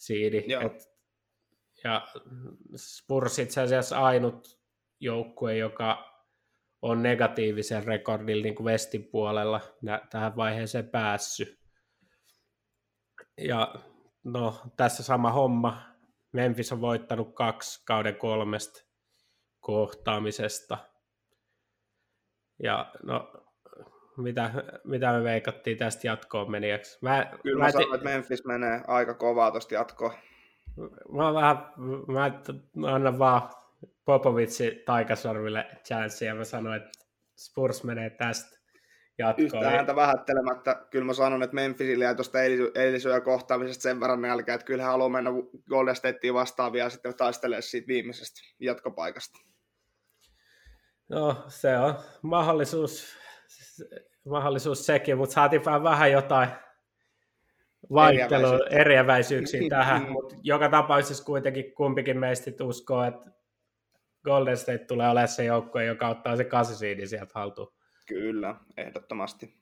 siidi. 0.00 0.44
Et, 0.64 0.90
ja 1.84 2.08
Spurs 2.76 3.38
itse 3.38 3.60
asiassa 3.60 4.00
ainut 4.00 4.60
joukkue, 5.00 5.56
joka 5.56 6.10
on 6.82 7.02
negatiivisen 7.02 7.84
rekordilla 7.84 8.42
niin 8.42 8.54
kuin 8.54 8.64
Westin 8.64 9.04
puolella 9.04 9.60
nä- 9.82 10.06
tähän 10.10 10.36
vaiheeseen 10.36 10.88
päässyt. 10.88 11.60
Ja 13.38 13.74
no, 14.24 14.60
tässä 14.76 15.02
sama 15.02 15.32
homma. 15.32 15.82
Memphis 16.32 16.72
on 16.72 16.80
voittanut 16.80 17.34
kaksi 17.34 17.82
kauden 17.84 18.16
kolmesta 18.16 18.84
kohtaamisesta. 19.60 20.78
Ja 22.62 22.92
no, 23.02 23.49
mitä, 24.22 24.50
mitä 24.84 25.12
me 25.12 25.24
veikattiin 25.24 25.78
tästä 25.78 26.06
jatkoon 26.06 26.50
meniäksi? 26.50 26.98
Mä, 27.02 27.30
Kyllä 27.42 27.58
mä, 27.58 27.64
mä 27.64 27.72
sanoin, 27.72 27.94
että 27.94 28.08
Memphis 28.08 28.44
menee 28.44 28.80
aika 28.86 29.14
kovaa 29.14 29.50
tuosta 29.50 29.74
jatkoon. 29.74 30.12
Mä, 31.12 31.34
vähän, 31.34 31.56
mä 32.76 32.94
annan 32.94 33.18
vaan 33.18 33.50
Popovitsi 34.04 34.82
taikasarville 34.86 35.66
chanssi 35.84 36.24
ja 36.24 36.34
mä 36.34 36.44
sanoin, 36.44 36.76
että 36.76 36.90
Spurs 37.36 37.84
menee 37.84 38.10
tästä 38.10 38.60
jatkoon. 39.18 39.44
Yhtä 39.44 39.70
häntä 39.70 39.96
vähättelemättä, 39.96 40.86
kyllä 40.90 41.04
mä 41.04 41.14
sanon, 41.14 41.42
että 41.42 41.54
Memphisille 41.54 42.04
jäi 42.04 42.14
tuosta 42.14 42.38
eilisyö 42.74 43.20
kohtaamisesta 43.20 43.82
sen 43.82 44.00
verran 44.00 44.22
nälkä, 44.22 44.54
että 44.54 44.64
kyllä 44.64 44.82
hän 44.82 44.92
haluaa 44.92 45.08
mennä 45.08 45.30
Golden 45.68 45.96
Stateen 45.96 46.34
vastaavia 46.34 46.84
ja 46.84 46.90
sitten 46.90 47.16
taistelee 47.16 47.62
siitä 47.62 47.86
viimeisestä 47.86 48.40
jatkopaikasta. 48.60 49.38
No, 51.08 51.44
se 51.48 51.78
on 51.78 51.94
mahdollisuus, 52.22 53.16
mahdollisuus 54.28 54.86
sekin, 54.86 55.18
mutta 55.18 55.32
saatiin 55.32 55.64
vähän 55.64 56.12
jotain 56.12 56.48
vaihtelua, 57.92 58.58
eriäväisyyksiä 58.70 59.60
tähän, 59.68 60.10
mutta 60.12 60.36
joka 60.42 60.68
tapauksessa 60.68 61.24
kuitenkin 61.24 61.74
kumpikin 61.74 62.18
meistä 62.18 62.50
uskoo, 62.64 63.04
että 63.04 63.30
Golden 64.24 64.56
State 64.56 64.78
tulee 64.78 65.08
olemaan 65.08 65.28
se 65.28 65.44
joukkue, 65.44 65.84
joka 65.84 66.08
ottaa 66.08 66.36
se 66.36 66.44
kasisiidi 66.44 67.06
sieltä 67.06 67.32
haltuun. 67.34 67.72
Kyllä, 68.06 68.54
ehdottomasti. 68.76 69.60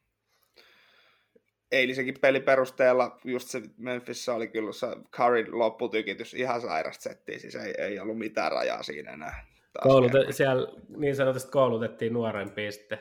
Eilisenkin 1.72 2.14
pelin 2.20 2.42
perusteella 2.42 3.18
just 3.24 3.48
se 3.48 3.62
Memphis 3.76 4.28
oli 4.28 4.48
kyllä 4.48 4.72
se 4.72 4.86
Curryn 5.16 5.58
lopputykitys 5.58 6.34
ihan 6.34 6.60
sairasta 6.60 7.02
settiä, 7.02 7.38
siis 7.38 7.54
ei, 7.54 7.74
ei 7.78 8.00
ollut 8.00 8.18
mitään 8.18 8.52
rajaa 8.52 8.82
siinä 8.82 9.12
enää. 9.12 9.46
Koulute, 9.82 10.32
siellä 10.32 10.68
niin 10.96 11.16
sanotusti 11.16 11.50
koulutettiin 11.50 12.12
nuorempia 12.12 12.72
sitten, 12.72 12.98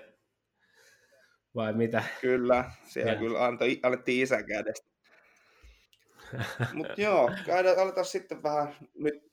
vai 1.58 1.74
mitä? 1.74 2.04
Kyllä, 2.22 2.72
siellä 2.84 3.12
ja. 3.12 3.20
kyllä 3.20 3.46
antoi, 3.46 3.80
alettiin 3.84 4.24
isän 4.24 4.46
kädestä. 4.46 4.90
Mutta 6.74 7.02
joo, 7.02 7.32
käydään, 7.46 7.80
aletaan 7.80 8.06
sitten 8.06 8.44
vähän 8.44 8.76
nyt 9.00 9.24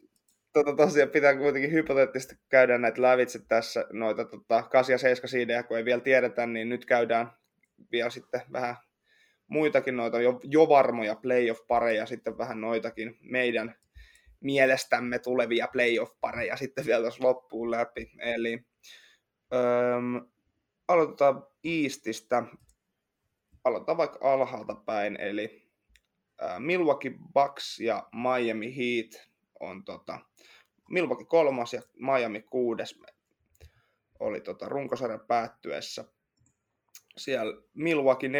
tota, 0.53 0.77
tosiaan 0.77 1.11
pitää 1.11 1.37
kuitenkin 1.37 1.73
hypoteettisesti 1.73 2.37
käydä 2.49 2.79
näitä 2.79 3.03
lävitse 3.03 3.39
tässä, 3.49 3.87
noita 3.93 4.25
tota, 4.25 4.63
8 4.63 4.95
ja 4.95 4.99
7 4.99 5.29
siidejä, 5.29 5.63
kun 5.63 5.77
ei 5.77 5.85
vielä 5.85 6.01
tiedetä, 6.01 6.47
niin 6.47 6.69
nyt 6.69 6.85
käydään 6.85 7.31
vielä 7.93 8.11
sitten 8.11 8.41
vähän 8.53 8.77
muitakin 9.47 9.97
noita 9.97 10.21
jo, 10.21 10.41
jo 10.45 10.69
varmoja 10.69 11.15
playoff-pareja, 11.15 12.07
sitten 12.07 12.39
vähän 12.39 12.61
noitakin 12.61 13.17
meidän 13.21 13.75
mielestämme 14.41 15.19
tulevia 15.19 15.69
playoff-pareja 15.73 16.57
sitten 16.57 16.87
vielä 16.87 17.03
tuossa 17.03 17.25
loppuun 17.25 17.71
läpi. 17.71 18.11
Eli 18.19 18.65
öö, 19.55 20.01
aloitetaan 20.89 21.47
Eastistä, 21.65 22.43
aloitetaan 23.65 23.99
vaikka 23.99 24.33
alhaalta 24.33 24.75
päin, 24.75 25.21
eli 25.21 25.69
Milwaukee 26.59 27.13
Bucks 27.35 27.81
ja 27.81 28.09
Miami 28.13 28.77
Heat 28.77 29.29
on 29.61 29.85
tota, 29.85 30.19
Milwaukee 30.91 31.27
kolmas 31.27 31.73
ja 31.73 31.83
Miami 31.97 32.43
kuudes 32.43 33.01
oli 34.21 34.41
tota 34.41 34.69
runkosarjan 34.69 35.27
päättyessä. 35.29 36.05
Siellä 37.17 37.63
Milwaukee 37.75 38.31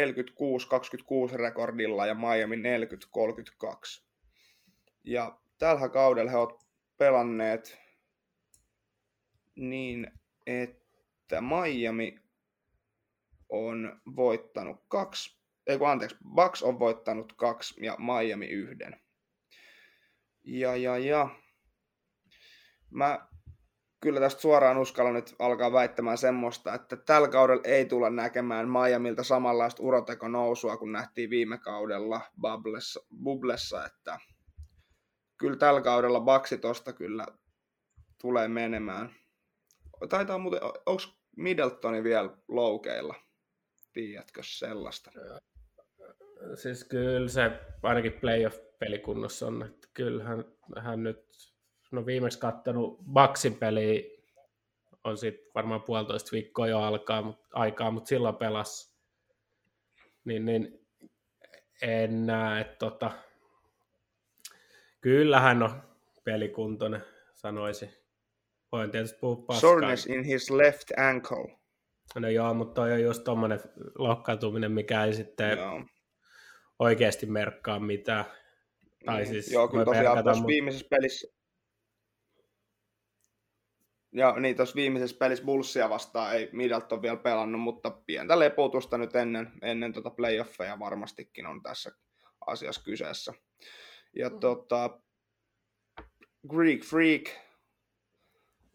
46-26 1.31 1.35
rekordilla 1.35 2.05
ja 2.05 2.15
Miami 2.15 2.55
40-32. 2.55 2.59
Ja 5.03 5.39
tällä 5.57 5.89
kaudella 5.89 6.31
he 6.31 6.37
ovat 6.37 6.65
pelanneet 6.97 7.77
niin, 9.55 10.11
että 10.47 11.41
Miami 11.41 12.24
on 13.49 14.01
voittanut 14.15 14.77
kaksi, 14.87 15.39
ei 15.67 15.77
kun 15.77 15.89
anteeksi, 15.89 16.17
Bucks 16.35 16.63
on 16.63 16.79
voittanut 16.79 17.33
kaksi 17.33 17.85
ja 17.85 17.97
Miami 17.99 18.45
yhden. 18.45 18.99
Ja, 20.43 20.75
ja, 20.75 20.97
ja. 20.97 21.29
Mä 22.89 23.27
kyllä 24.01 24.19
tästä 24.19 24.41
suoraan 24.41 24.77
uskallan 24.77 25.13
nyt 25.13 25.35
alkaa 25.39 25.71
väittämään 25.71 26.17
semmoista, 26.17 26.73
että 26.73 26.95
tällä 26.95 27.27
kaudella 27.27 27.61
ei 27.65 27.85
tulla 27.85 28.09
näkemään 28.09 28.69
Miamilta 28.69 29.23
samanlaista 29.23 29.83
uroteko 29.83 30.27
nousua 30.27 30.77
kuin 30.77 30.91
nähtiin 30.91 31.29
viime 31.29 31.57
kaudella 31.57 32.21
Bubblessa, 32.41 32.99
Bubblessa 33.23 33.85
että 33.85 34.19
kyllä 35.37 35.57
tällä 35.57 35.81
kaudella 35.81 36.19
Baksi 36.19 36.57
tosta 36.57 36.93
kyllä 36.93 37.25
tulee 38.21 38.47
menemään. 38.47 39.15
Taitaa 40.09 40.37
muuten, 40.37 40.59
onko 40.63 41.03
Middletoni 41.37 42.03
vielä 42.03 42.29
loukeilla? 42.47 43.24
Tiedätkö 43.95 44.41
sellaista? 44.43 45.11
Siis 46.55 46.83
kyllä 46.83 47.27
se 47.27 47.51
ainakin 47.83 48.13
playoff-pelikunnossa 48.13 49.47
on, 49.47 49.63
että 49.63 49.87
kyllähän 49.93 50.45
hän 50.77 51.03
nyt, 51.03 51.25
no 51.91 52.05
viimeksi 52.05 52.39
kattanut 52.39 52.99
Baksin 53.11 53.55
peli 53.55 54.23
on 55.03 55.17
sitten 55.17 55.51
varmaan 55.55 55.81
puolitoista 55.81 56.31
viikkoa 56.31 56.67
jo 56.67 56.79
alkaa, 56.79 57.21
mutta, 57.21 57.47
aikaa, 57.53 57.91
mutta 57.91 58.07
silloin 58.07 58.35
pelas. 58.35 58.95
Niin, 60.25 60.45
niin 60.45 60.87
en 61.81 62.25
näe, 62.25 62.61
että 62.61 62.75
tota, 62.77 63.11
kyllähän 65.01 65.63
on 65.63 65.83
pelikuntoinen, 66.23 67.03
sanoisin. 67.33 67.89
Voin 68.71 68.91
tietysti 68.91 69.19
puhua 69.19 69.35
paskaa. 69.35 69.69
Soreness 69.69 70.05
in 70.05 70.23
his 70.23 70.49
left 70.49 70.91
ankle. 70.97 71.64
No 72.15 72.29
joo, 72.29 72.53
mutta 72.53 72.73
toi 72.73 72.91
on 72.91 73.01
just 73.01 73.23
tommonen 73.23 73.59
lohkautuminen, 73.97 74.71
mikä 74.71 75.03
ei 75.03 75.13
sitten 75.13 75.57
joo. 75.57 75.81
oikeasti 76.79 77.25
merkkaa 77.25 77.79
mitään. 77.79 78.25
Tai 79.05 79.17
niin. 79.17 79.27
siis 79.27 79.51
joo, 79.51 79.67
kyllä 79.67 79.85
tosiaan 79.85 80.23
tuossa 80.23 80.41
mut... 80.41 80.47
viimeisessä 80.47 80.87
pelissä, 80.89 81.35
ja 84.15 84.39
niin 84.39 84.55
tuossa 84.55 84.75
viimeisessä 84.75 85.17
pelissä 85.19 85.45
Bullsia 85.45 85.89
vastaan 85.89 86.35
ei 86.35 86.49
Middleton 86.51 87.01
vielä 87.01 87.17
pelannut, 87.17 87.61
mutta 87.61 87.91
pientä 87.91 88.39
lepotusta 88.39 88.97
nyt 88.97 89.15
ennen, 89.15 89.51
ennen 89.61 89.93
tota 89.93 90.09
playoffeja 90.09 90.79
varmastikin 90.79 91.45
on 91.45 91.63
tässä 91.63 91.91
asiassa 92.47 92.83
kyseessä. 92.83 93.33
Ja 94.15 94.29
mm. 94.29 94.39
tota, 94.39 94.99
Greek 96.49 96.83
Freak 96.83 97.23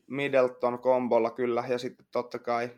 Middleton 0.07 0.79
kombolla 0.79 1.31
kyllä, 1.31 1.65
ja 1.69 1.79
sitten 1.79 2.07
totta 2.13 2.39
kai 2.39 2.71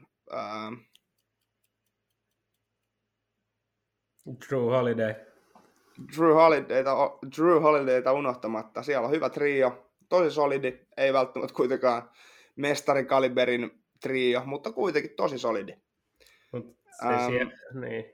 Drew 4.48 4.70
Holiday. 4.70 5.14
Drew 6.16 6.34
Holidayta, 6.34 6.96
Drew 7.36 7.62
Holidayta 7.62 8.12
unohtamatta. 8.12 8.82
Siellä 8.82 9.06
on 9.06 9.12
hyvä 9.12 9.30
trio, 9.30 9.90
tosi 10.08 10.30
solidi, 10.30 10.78
ei 10.96 11.12
välttämättä 11.12 11.54
kuitenkaan 11.54 12.10
mestarikaliberin 12.56 13.82
trio, 14.00 14.42
mutta 14.46 14.72
kuitenkin 14.72 15.16
tosi 15.16 15.38
solidi. 15.38 15.72
Mut 16.52 16.76
se 17.00 17.06
ähm, 17.08 17.30
siellä, 17.30 17.52
niin. 17.80 18.04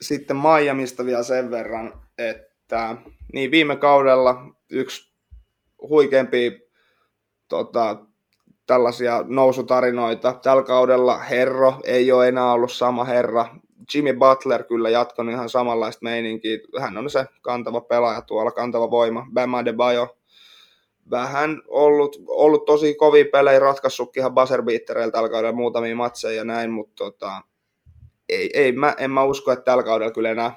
Sitten 0.00 0.36
Miamista 0.36 1.04
vielä 1.04 1.22
sen 1.22 1.50
verran, 1.50 2.08
että 2.18 2.96
niin 3.32 3.50
viime 3.50 3.76
kaudella 3.76 4.56
yksi 4.70 5.14
huikeampi 5.88 6.70
tota, 7.48 8.06
tällaisia 8.70 9.24
nousutarinoita. 9.28 10.32
Tällä 10.32 10.62
kaudella 10.62 11.18
Herro 11.18 11.74
ei 11.84 12.12
ole 12.12 12.28
enää 12.28 12.52
ollut 12.52 12.72
sama 12.72 13.04
herra. 13.04 13.46
Jimmy 13.94 14.12
Butler 14.12 14.64
kyllä 14.64 14.90
jatkanut 14.90 15.34
ihan 15.34 15.48
samanlaista 15.48 16.04
meininkiä. 16.04 16.58
Hän 16.80 16.98
on 16.98 17.10
se 17.10 17.26
kantava 17.42 17.80
pelaaja 17.80 18.22
tuolla, 18.22 18.50
kantava 18.50 18.90
voima. 18.90 19.26
Bam 19.34 19.54
Adebayo 19.54 20.16
vähän 21.10 21.62
ollut, 21.68 22.16
ollut 22.26 22.64
tosi 22.64 22.94
kovia 22.94 23.24
pelejä, 23.32 23.58
ratkaissutkin 23.58 24.20
ihan 24.20 24.34
buzzer 24.34 24.62
tällä 25.12 25.28
kaudella 25.28 25.56
muutamia 25.56 25.96
matseja 25.96 26.36
ja 26.36 26.44
näin, 26.44 26.70
mutta 26.70 27.04
tota, 27.04 27.42
ei, 28.28 28.50
ei 28.54 28.72
mä, 28.72 28.94
en 28.98 29.10
mä 29.10 29.24
usko, 29.24 29.52
että 29.52 29.64
tällä 29.64 29.82
kaudella 29.82 30.12
kyllä 30.12 30.30
enää, 30.30 30.54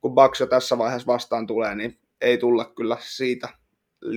kun 0.00 0.14
Bucks 0.14 0.42
tässä 0.50 0.78
vaiheessa 0.78 1.12
vastaan 1.12 1.46
tulee, 1.46 1.74
niin 1.74 1.98
ei 2.20 2.38
tulla 2.38 2.64
kyllä 2.64 2.96
siitä 3.00 3.48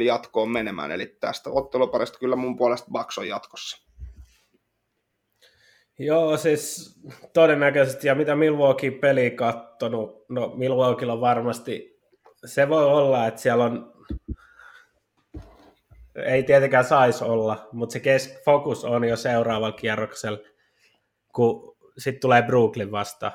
jatkoon 0.06 0.52
menemään. 0.52 0.92
Eli 0.92 1.18
tästä 1.20 1.50
otteluparista 1.50 2.20
kyllä 2.20 2.36
mun 2.36 2.58
puolesta 2.58 2.92
Bucks 2.92 3.18
on 3.18 3.28
jatkossa. 3.28 3.90
Joo, 6.00 6.38
siis 6.38 6.96
todennäköisesti, 7.34 8.08
ja 8.08 8.16
mitä 8.16 8.36
Milwaukee 8.36 8.92
peli 8.92 9.32
kattonut, 9.32 10.26
no 10.30 10.54
Milwaukeella 10.56 11.14
on 11.14 11.22
varmasti, 11.22 12.00
se 12.46 12.70
voi 12.70 12.86
olla, 12.86 13.28
että 13.28 13.42
siellä 13.42 13.64
on 13.64 13.94
ei 16.16 16.44
tietenkään 16.44 16.86
saisi 16.86 17.24
olla, 17.24 17.70
mutta 17.72 17.94
se 17.94 18.00
kes- 18.00 18.42
fokus 18.46 18.86
on 18.86 19.04
jo 19.04 19.16
seuraavalla 19.16 19.72
kierroksella, 19.72 20.40
kun 21.36 21.78
sitten 21.98 22.22
tulee 22.22 22.42
Brooklyn 22.42 22.92
vasta. 22.92 23.32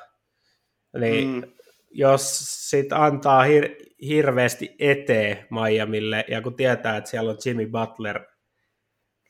Niin 0.99 1.29
mm. 1.29 1.54
Jos 1.95 2.39
sit 2.71 2.93
antaa 2.93 3.45
hir- 3.45 3.95
hirveästi 4.07 4.77
eteen 4.79 5.47
Miamille, 5.51 6.25
ja 6.29 6.43
kun 6.43 6.55
tietää, 6.57 6.97
että 6.97 7.11
siellä 7.11 7.31
on 7.31 7.37
Jimmy 7.45 7.67
Butler 7.67 8.21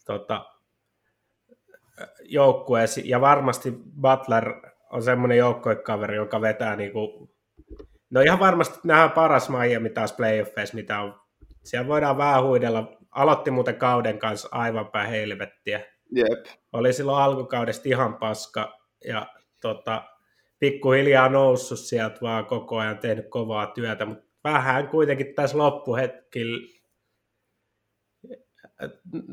tota, 0.06 0.46
joukkueessa, 2.22 3.00
ja 3.04 3.20
varmasti 3.20 3.72
Butler 4.00 4.54
on 4.90 5.02
semmoinen 5.02 5.38
joukkuekaveri, 5.38 6.16
joka 6.16 6.40
vetää 6.40 6.76
niinku, 6.76 7.30
no 8.10 8.20
ihan 8.20 8.38
varmasti 8.38 8.78
nähdään 8.84 9.10
paras 9.10 9.48
Miami 9.48 9.90
taas 9.90 10.12
playoffeissa, 10.12 10.74
mitä 10.74 11.00
on. 11.00 11.20
Siellä 11.64 11.88
voidaan 11.88 12.18
vähän 12.18 12.44
huidella 12.44 12.96
aloitti 13.10 13.50
muuten 13.50 13.76
kauden 13.76 14.18
kanssa 14.18 14.48
aivan 14.52 14.90
päin 14.90 15.10
helvettiä. 15.10 15.80
Jep. 16.14 16.46
Oli 16.72 16.92
silloin 16.92 17.22
alkukaudesta 17.22 17.88
ihan 17.88 18.14
paska 18.14 18.78
ja 19.04 19.26
tota, 19.60 20.02
pikkuhiljaa 20.58 21.28
noussut 21.28 21.78
sieltä 21.78 22.18
vaan 22.22 22.46
koko 22.46 22.76
ajan 22.76 22.98
tehnyt 22.98 23.28
kovaa 23.28 23.66
työtä, 23.66 24.06
mutta 24.06 24.24
vähän 24.44 24.88
kuitenkin 24.88 25.34
tässä 25.34 25.58
loppuhetkillä 25.58 26.74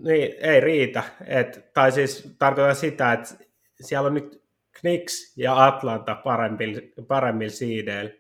niin, 0.03 0.33
ei 0.39 0.59
riitä. 0.59 1.03
Et, 1.27 1.73
tai 1.73 1.91
siis 1.91 2.35
tarkoitan 2.39 2.75
sitä, 2.75 3.13
että 3.13 3.35
siellä 3.81 4.07
on 4.07 4.13
nyt 4.13 4.43
Knicks 4.79 5.37
ja 5.37 5.65
Atlanta 5.65 6.15
paremmilla, 6.15 6.81
paremmilla 7.07 7.51
siideillä 7.51 8.11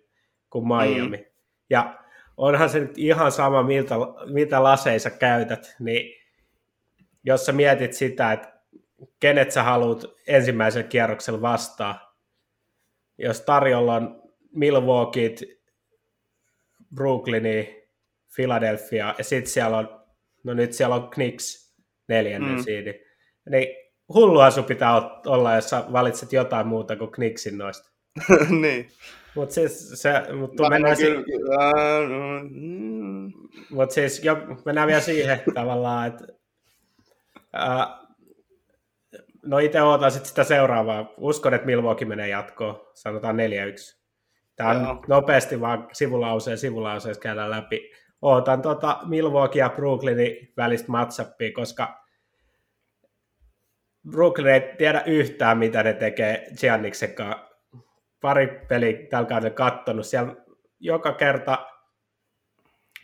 kuin 0.49 0.67
Miami. 0.67 1.17
Mm. 1.17 1.23
Ja 1.69 1.99
onhan 2.37 2.69
se 2.69 2.79
nyt 2.79 2.97
ihan 2.97 3.31
sama, 3.31 3.63
miltä, 3.63 3.95
mitä 4.33 4.63
laseissa 4.63 5.09
käytät, 5.09 5.75
niin 5.79 6.21
jos 7.23 7.45
sä 7.45 7.51
mietit 7.51 7.93
sitä, 7.93 8.31
että 8.31 8.61
kenet 9.19 9.51
sä 9.51 9.63
haluat 9.63 10.03
ensimmäisen 10.27 10.87
kierroksella 10.87 11.41
vastaa, 11.41 12.10
jos 13.23 13.41
tarjolla 13.41 13.95
on 13.95 14.21
Milwaukee, 14.55 15.35
Brooklyni, 16.95 17.87
Philadelphia 18.35 19.15
ja 19.17 19.23
sitten 19.23 19.51
siellä 19.51 19.77
on, 19.77 20.01
no 20.43 20.53
nyt 20.53 20.73
siellä 20.73 20.95
on 20.95 21.09
Knicks 21.09 21.75
neljännen 22.07 22.55
mm. 22.55 22.63
siidi, 22.63 22.93
niin 23.49 23.67
hullua 24.13 24.51
sun 24.51 24.63
pitää 24.63 24.95
olla, 25.25 25.55
jos 25.55 25.69
sä 25.69 25.83
valitset 25.91 26.33
jotain 26.33 26.67
muuta 26.67 26.95
kuin 26.95 27.11
Knicksin 27.11 27.57
noista. 27.57 27.91
niin. 28.61 28.87
Mutta 29.35 29.53
siis 29.53 30.01
se, 30.01 30.13
mut 30.33 30.51
mennään, 30.69 30.97
si- 30.97 31.09
mm. 32.49 33.31
mut 33.69 33.91
siis 33.91 34.23
jo, 34.23 34.37
mennään 34.65 34.87
vielä 34.87 35.01
siihen 35.01 35.41
tavallaan, 35.53 36.07
että 36.07 36.27
ää, 37.53 38.00
no 39.45 39.57
itse 39.57 39.81
ootan 39.81 40.11
sit 40.11 40.25
sitä 40.25 40.43
seuraavaa. 40.43 41.13
Uskon, 41.17 41.53
että 41.53 41.65
Milwaukee 41.65 42.07
menee 42.07 42.29
jatkoon, 42.29 42.87
sanotaan 42.93 43.35
4-1. 43.35 43.39
Tämä 44.55 44.69
on 44.69 44.83
Joo. 44.83 45.03
nopeasti 45.07 45.61
vaan 45.61 45.87
sivulauseen 45.93 46.57
sivulauseessa 46.57 47.21
käydään 47.21 47.51
läpi. 47.51 47.91
Ootan 48.21 48.61
tota 48.61 48.99
Milwaukee 49.05 49.59
ja 49.59 49.69
Brooklynin 49.69 50.53
välistä 50.57 50.91
matchappia, 50.91 51.51
koska 51.53 52.05
Brooklyn 54.11 54.53
ei 54.53 54.75
tiedä 54.77 55.03
yhtään, 55.05 55.57
mitä 55.57 55.83
ne 55.83 55.93
tekee 55.93 56.47
Gianniksen 56.59 57.15
kanssa 57.15 57.51
pari 58.21 58.65
peli 58.67 59.07
tällä 59.09 59.29
kaudella 59.29 59.55
kattonut. 59.55 60.05
Siellä 60.05 60.35
joka 60.79 61.13
kerta, 61.13 61.67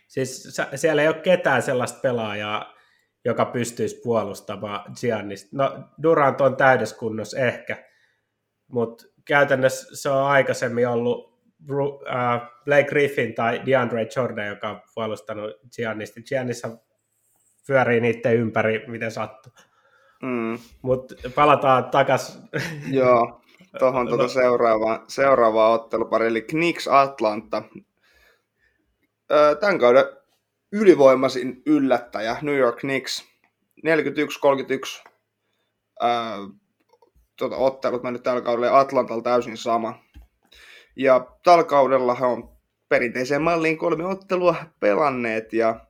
siis 0.08 0.58
siellä 0.76 1.02
ei 1.02 1.08
ole 1.08 1.16
ketään 1.16 1.62
sellaista 1.62 2.00
pelaajaa, 2.00 2.74
joka 3.28 3.46
pystyisi 3.46 4.02
puolustamaan 4.04 4.92
Giannista. 5.02 5.50
No 5.52 5.80
Durant 6.04 6.42
on 6.42 6.56
täydessä 6.56 6.96
ehkä, 7.38 7.84
mutta 8.68 9.06
käytännössä 9.26 10.02
se 10.02 10.10
on 10.10 10.24
aikaisemmin 10.24 10.88
ollut 10.88 11.38
Blake 12.66 12.90
Griffin 12.90 13.36
tai 13.36 13.62
DeAndre 13.66 14.08
Jordan, 14.16 14.48
joka 14.48 14.70
on 14.70 14.82
puolustanut 14.96 15.52
Giannista. 15.76 16.20
Giannissa 16.28 16.70
pyörii 17.68 18.00
niiden 18.00 18.36
ympäri, 18.36 18.86
miten 18.88 19.12
sattuu. 19.12 19.54
Mm. 20.22 20.60
Mutta 20.82 21.16
palataan 21.36 21.86
takaisin. 21.86 22.42
Joo, 22.92 23.42
tuohon 23.80 24.08
tuota 24.08 24.28
seuraavaan, 24.28 25.00
seuraavaan 25.08 25.74
ottelupari, 25.74 26.28
eli 26.28 26.42
Knicks 26.42 26.88
Atlanta. 26.88 27.64
Tämän 29.60 29.80
kauden 29.80 30.06
ylivoimaisin 30.72 31.62
yllättäjä, 31.66 32.38
New 32.42 32.56
York 32.58 32.78
Knicks, 32.80 33.26
41-31 33.88 35.10
tuota, 37.38 37.56
ottelut 37.56 38.04
mennyt 38.04 38.24
tällä 38.24 38.42
kaudella 38.42 38.80
Atlantalla 38.80 39.24
täysin 39.24 39.58
sama. 39.58 40.04
Ja 40.96 41.28
tällä 41.44 41.64
kaudella 41.64 42.16
he 42.16 42.26
on 42.26 42.58
perinteiseen 42.90 43.42
malliin 43.42 43.78
kolme 43.78 44.06
ottelua 44.06 44.56
pelanneet 44.80 45.54
ja 45.54 45.88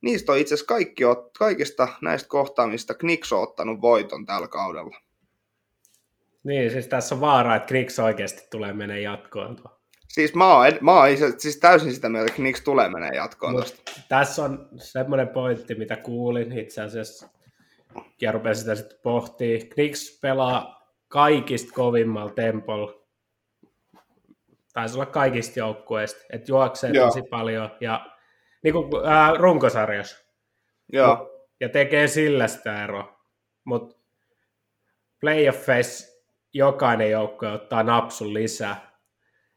niistä 0.00 0.32
on 0.32 0.38
itse 0.38 0.54
asiassa 0.54 0.74
kaikki, 0.74 1.02
kaikista 1.38 1.88
näistä 2.02 2.28
kohtaamista 2.28 2.94
Knicks 2.94 3.32
on 3.32 3.42
ottanut 3.42 3.80
voiton 3.80 4.26
tällä 4.26 4.48
kaudella. 4.48 4.96
Niin, 6.44 6.70
siis 6.70 6.86
tässä 6.86 7.14
on 7.14 7.20
vaara, 7.20 7.56
että 7.56 7.66
Knicks 7.66 7.98
oikeasti 7.98 8.42
tulee 8.50 8.72
menee 8.72 9.00
jatkoon 9.00 9.56
tuo. 9.56 9.75
Siis 10.16 10.34
mä 10.34 10.54
oon, 10.56 10.72
mä 10.80 10.92
oon 10.92 11.08
siis 11.38 11.56
täysin 11.56 11.94
sitä 11.94 12.08
mieltä, 12.08 12.26
että 12.26 12.36
Knicks 12.36 12.60
tulee 12.60 12.88
menee 12.88 13.10
jatkoon 13.10 13.56
tosta. 13.56 13.92
Tässä 14.08 14.44
on 14.44 14.68
semmoinen 14.76 15.28
pointti, 15.28 15.74
mitä 15.74 15.96
kuulin 15.96 16.58
itse 16.58 16.82
asiassa, 16.82 17.28
ja 18.20 18.32
rupesin 18.32 18.60
sitä 18.60 18.74
sitten 18.74 18.98
pohtimaan. 19.02 19.68
Knicks 19.68 20.18
pelaa 20.20 20.90
kaikista 21.08 21.72
kovimmalla 21.72 22.32
tempolla, 22.32 22.92
taisi 24.72 24.94
olla 24.94 25.06
kaikista 25.06 25.58
joukkueista, 25.58 26.20
että 26.32 26.52
juoksee 26.52 26.90
Joo. 26.90 27.06
tosi 27.06 27.22
paljon, 27.22 27.70
ja 27.80 28.06
niin 28.62 28.72
kuin 28.72 29.06
äh, 29.06 29.32
runkosarjassa. 29.34 30.24
Joo. 30.92 31.30
Ja 31.60 31.68
tekee 31.68 32.08
sillä 32.08 32.48
sitä 32.48 32.84
eroa. 32.84 33.20
Mutta 33.64 33.96
playoffeissa 35.20 36.22
jokainen 36.52 37.10
joukko 37.10 37.46
ottaa 37.46 37.82
napsun 37.82 38.34
lisää. 38.34 38.95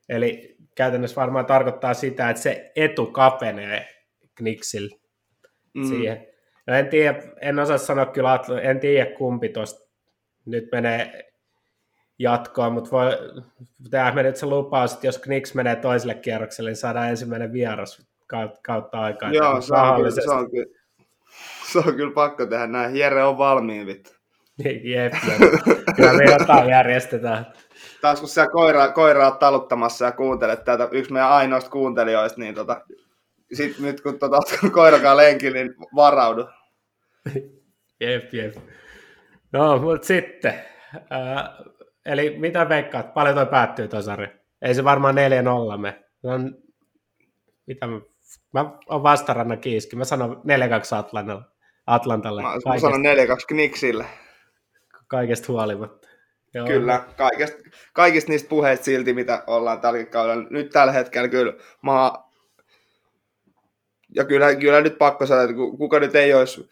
Eli 0.09 0.57
käytännössä 0.75 1.21
varmaan 1.21 1.45
tarkoittaa 1.45 1.93
sitä, 1.93 2.29
että 2.29 2.41
se 2.41 2.71
etu 2.75 3.05
kapenee 3.05 3.87
Knicksillä 4.35 4.95
mm. 5.73 5.83
siihen. 5.83 6.27
No 6.67 6.73
en 6.73 6.87
tiedä, 6.87 7.23
en 7.41 7.59
osaa 7.59 7.77
sanoa 7.77 8.05
kyllä, 8.05 8.39
en 8.61 8.79
tiedä 8.79 9.11
kumpi 9.17 9.49
tuosta 9.49 9.89
nyt 10.45 10.67
menee 10.71 11.31
jatkoon, 12.19 12.73
mutta 12.73 12.91
voi 12.91 13.11
tehdä 13.91 14.23
nyt 14.23 14.35
se 14.35 14.45
lupaus, 14.45 14.93
että 14.93 15.07
jos 15.07 15.17
Knicks 15.17 15.53
menee 15.53 15.75
toiselle 15.75 16.15
kierrokselle, 16.15 16.69
niin 16.69 16.77
saadaan 16.77 17.09
ensimmäinen 17.09 17.53
vieras 17.53 18.07
kautta 18.63 18.99
aikaa. 18.99 19.31
Joo, 19.31 19.61
se 19.61 19.73
on, 19.73 19.95
kyllä, 19.95 20.11
se, 20.11 20.29
on 20.29 20.51
kyllä, 20.51 20.75
se 21.71 21.79
on 21.79 21.95
kyllä 21.95 22.13
pakko 22.13 22.45
tehdä 22.45 22.67
näin. 22.67 22.95
Jere 22.95 23.23
on 23.23 23.37
valmiin 23.37 23.87
vittu. 23.87 24.18
Jep, 24.63 24.85
jep. 24.85 25.13
Kyllä 25.95 26.13
me 26.13 26.23
jotain 26.23 26.69
järjestetään. 26.69 27.45
Taas 28.01 28.19
kun 28.19 28.29
siellä 28.29 28.51
koira, 28.51 28.91
koira 28.91 29.27
on 29.27 29.37
taluttamassa 29.37 30.05
ja 30.05 30.11
kuuntelet 30.11 30.63
tätä, 30.63 30.87
yksi 30.91 31.13
meidän 31.13 31.29
ainoista 31.29 31.69
kuuntelijoista, 31.69 32.39
niin 32.39 32.55
tota, 32.55 32.81
sit 33.53 33.79
nyt 33.79 34.01
kun 34.01 34.19
tota, 34.19 34.39
koirakaan 34.71 35.17
lenki, 35.17 35.49
niin 35.49 35.75
varaudu. 35.95 36.47
Jep, 38.01 38.33
jep. 38.33 38.55
No, 39.51 39.77
mutta 39.77 40.07
sitten, 40.07 40.53
äh, 40.95 41.49
eli 42.05 42.37
mitä 42.37 42.69
veikkaat, 42.69 43.13
paljon 43.13 43.35
toi 43.35 43.45
päättyy 43.45 43.87
toi 43.87 44.03
sarja? 44.03 44.27
Ei 44.61 44.75
se 44.75 44.83
varmaan 44.83 45.15
4-0 45.75 45.77
me. 45.77 46.03
No, 46.23 46.31
mitä 47.67 47.87
mä, 47.87 47.99
mä 48.53 48.71
oon 48.89 49.03
vastaranna 49.03 49.57
kiiski, 49.57 49.95
mä 49.95 50.05
sanon 50.05 50.35
4-2 50.35 50.39
Atlantalle. 50.97 51.43
Atlantalle. 51.87 52.41
Mä, 52.41 52.49
mä 52.49 52.79
sanon 52.79 53.01
4-2 53.01 53.05
Knicksille 53.47 54.05
kaikesta 55.09 55.53
huolimatta. 55.53 56.07
Joo. 56.53 56.67
Kyllä, 56.67 57.05
kaikista, 57.17 57.57
kaikista 57.93 58.31
niistä 58.31 58.49
puheista 58.49 58.85
silti, 58.85 59.13
mitä 59.13 59.43
ollaan 59.47 59.81
tällä 59.81 60.05
kaudella. 60.05 60.47
Nyt 60.49 60.69
tällä 60.69 60.91
hetkellä 60.91 61.27
kyllä 61.27 61.53
mä 61.81 62.11
ja 64.15 64.25
kyllä, 64.25 64.55
kyllä 64.55 64.81
nyt 64.81 64.97
pakko 64.97 65.25
sanoa, 65.25 65.43
että 65.43 65.55
kuka 65.77 65.99
nyt 65.99 66.15
ei 66.15 66.33
olisi 66.33 66.69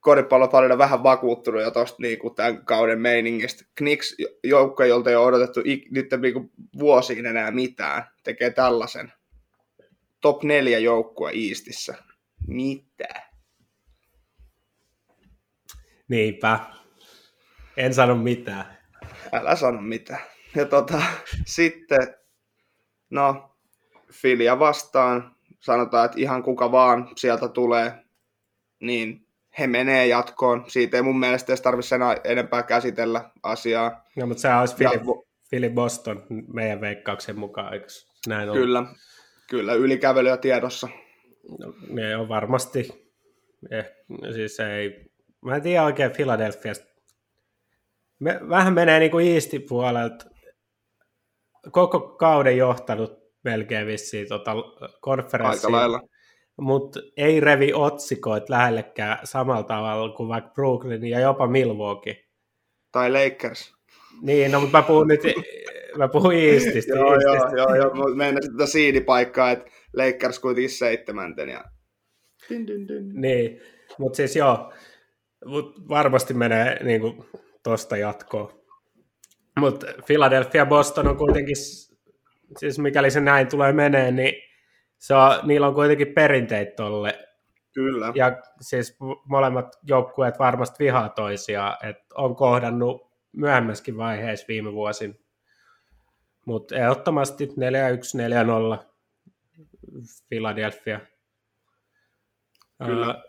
koripallofanina 0.00 0.78
vähän 0.78 1.02
vakuuttunut 1.02 1.62
jo 1.62 1.70
tuosta 1.70 1.96
niin 1.98 2.18
tämän 2.36 2.64
kauden 2.64 3.00
meiningistä. 3.00 3.64
Knicks 3.74 4.16
joukko, 4.44 4.84
jolta 4.84 5.10
ei 5.10 5.16
ole 5.16 5.26
odotettu 5.26 5.60
nyt 5.90 6.06
niin 6.22 6.32
kuin 6.34 6.50
vuosiin 6.78 7.26
enää 7.26 7.50
mitään, 7.50 8.04
tekee 8.24 8.50
tällaisen. 8.50 9.12
Top 10.20 10.42
neljä 10.42 10.78
joukkua 10.78 11.30
Iistissä. 11.30 11.94
Mitä? 12.46 13.08
Niinpä. 16.08 16.60
En 17.80 17.94
sano 17.94 18.14
mitään. 18.14 18.78
Älä 19.32 19.56
sano 19.56 19.80
mitään. 19.80 20.20
Ja 20.56 20.64
tota, 20.64 21.02
sitten, 21.46 22.14
no, 23.10 23.56
Filia 24.12 24.58
vastaan, 24.58 25.36
sanotaan, 25.60 26.04
että 26.04 26.20
ihan 26.20 26.42
kuka 26.42 26.72
vaan 26.72 27.08
sieltä 27.16 27.48
tulee, 27.48 27.92
niin 28.80 29.26
he 29.58 29.66
menee 29.66 30.06
jatkoon. 30.06 30.64
Siitä 30.68 30.96
ei 30.96 31.02
mun 31.02 31.20
mielestä 31.20 31.52
edes 31.52 31.60
tarvitse 31.60 31.94
enää 31.94 32.16
enempää 32.24 32.62
käsitellä 32.62 33.30
asiaa. 33.42 34.04
No, 34.16 34.26
mutta 34.26 34.40
se 34.40 34.54
olisi 34.54 34.76
Philip, 34.76 35.06
ja, 35.06 35.14
Philip 35.50 35.74
Boston 35.74 36.26
meidän 36.52 36.80
veikkauksen 36.80 37.38
mukaan, 37.38 37.74
eikö 37.74 37.86
näin 38.26 38.52
Kyllä, 38.52 38.78
ollut? 38.78 38.92
kyllä, 39.50 39.74
ylikävelyä 39.74 40.36
tiedossa. 40.36 40.88
No, 41.58 41.74
ne 41.88 42.16
on 42.16 42.28
varmasti, 42.28 43.10
eh, 43.70 43.90
siis 44.34 44.60
ei, 44.60 45.10
mä 45.40 45.56
en 45.56 45.62
tiedä 45.62 45.82
oikein 45.82 46.10
Philadelphiasta 46.10 46.89
me, 48.20 48.40
vähän 48.48 48.74
menee 48.74 48.98
niin 48.98 49.10
kuin 49.10 49.34
Eastin 49.34 49.62
puolelta. 49.68 50.24
Koko 51.70 52.00
kauden 52.00 52.56
johtanut 52.56 53.20
melkein 53.44 53.86
vissiin 53.86 54.28
tota 54.28 54.54
konferenssiin. 55.00 55.66
Aika 55.66 55.72
lailla. 55.72 56.00
Mutta 56.60 57.00
ei 57.16 57.40
revi 57.40 57.72
otsikoit 57.72 58.48
lähellekään 58.48 59.18
samalla 59.24 59.62
tavalla 59.62 60.16
kuin 60.16 60.28
vaikka 60.28 60.50
Brooklyn 60.50 61.04
ja 61.04 61.20
jopa 61.20 61.46
Milwaukee. 61.46 62.24
Tai 62.92 63.10
Lakers. 63.12 63.74
Niin, 64.22 64.52
no 64.52 64.60
mutta 64.60 64.78
mä 64.78 64.82
puhun 64.82 65.08
nyt, 65.08 65.20
mä 65.96 66.08
puhun 66.08 66.34
Eastistä. 66.34 66.94
joo, 66.94 67.14
joo, 67.14 67.56
joo, 67.56 67.74
joo, 67.74 68.14
mennä 68.14 68.40
sitä 68.42 68.66
siidipaikkaa, 68.66 69.50
että 69.50 69.70
Lakers 69.96 70.38
kuitenkin 70.38 70.70
seitsemänten. 70.70 71.48
Ja... 71.48 71.64
Dyn, 72.50 72.66
dyn, 72.66 72.88
dyn. 72.88 73.12
Niin, 73.14 73.60
mutta 73.98 74.16
siis 74.16 74.36
joo, 74.36 74.72
mut 75.44 75.88
varmasti 75.88 76.34
menee 76.34 76.84
niin 76.84 77.00
kuin, 77.00 77.24
tuosta 77.62 77.96
jatkoa. 77.96 78.52
Mutta 79.58 79.86
Philadelphia 80.06 80.66
Boston 80.66 81.08
on 81.08 81.16
kuitenkin, 81.16 81.56
siis 82.56 82.78
mikäli 82.78 83.10
se 83.10 83.20
näin 83.20 83.48
tulee 83.48 83.72
menee, 83.72 84.10
niin 84.10 84.34
se 84.98 85.14
on, 85.14 85.38
niillä 85.42 85.66
on 85.66 85.74
kuitenkin 85.74 86.14
perinteitä 86.14 86.72
tolle. 86.76 87.18
Kyllä. 87.74 88.12
Ja 88.14 88.42
siis 88.60 88.98
molemmat 89.24 89.78
joukkueet 89.82 90.38
varmasti 90.38 90.84
vihaa 90.84 91.08
toisiaan, 91.08 91.86
että 91.88 92.04
on 92.14 92.36
kohdannut 92.36 93.10
myöhemmäskin 93.32 93.96
vaiheessa 93.96 94.46
viime 94.48 94.72
vuosin. 94.72 95.20
Mutta 96.46 96.76
ehdottomasti 96.76 97.46
4-1, 97.46 97.50
4-0 98.76 98.84
Philadelphia. 100.28 101.00
Kyllä. 102.86 103.22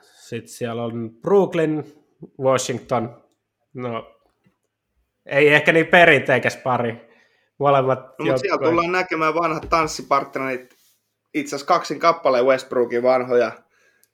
Sitten 0.00 0.48
siellä 0.48 0.84
on 0.84 1.10
Brooklyn, 1.22 1.84
Washington, 2.40 3.22
No, 3.74 4.16
ei 5.26 5.48
ehkä 5.48 5.72
niin 5.72 5.86
perinteikäs 5.86 6.56
pari. 6.56 7.12
Molemmat 7.58 7.98
no, 7.98 8.24
mutta 8.24 8.38
siellä 8.38 8.68
tullaan 8.68 8.92
näkemään 8.92 9.34
vanhat 9.34 9.66
tanssipartnerit, 9.70 10.74
itse 11.34 11.56
asiassa 11.56 11.74
kaksin 11.74 11.98
kappaleen 11.98 12.46
Westbrookin 12.46 13.02
vanhoja, 13.02 13.52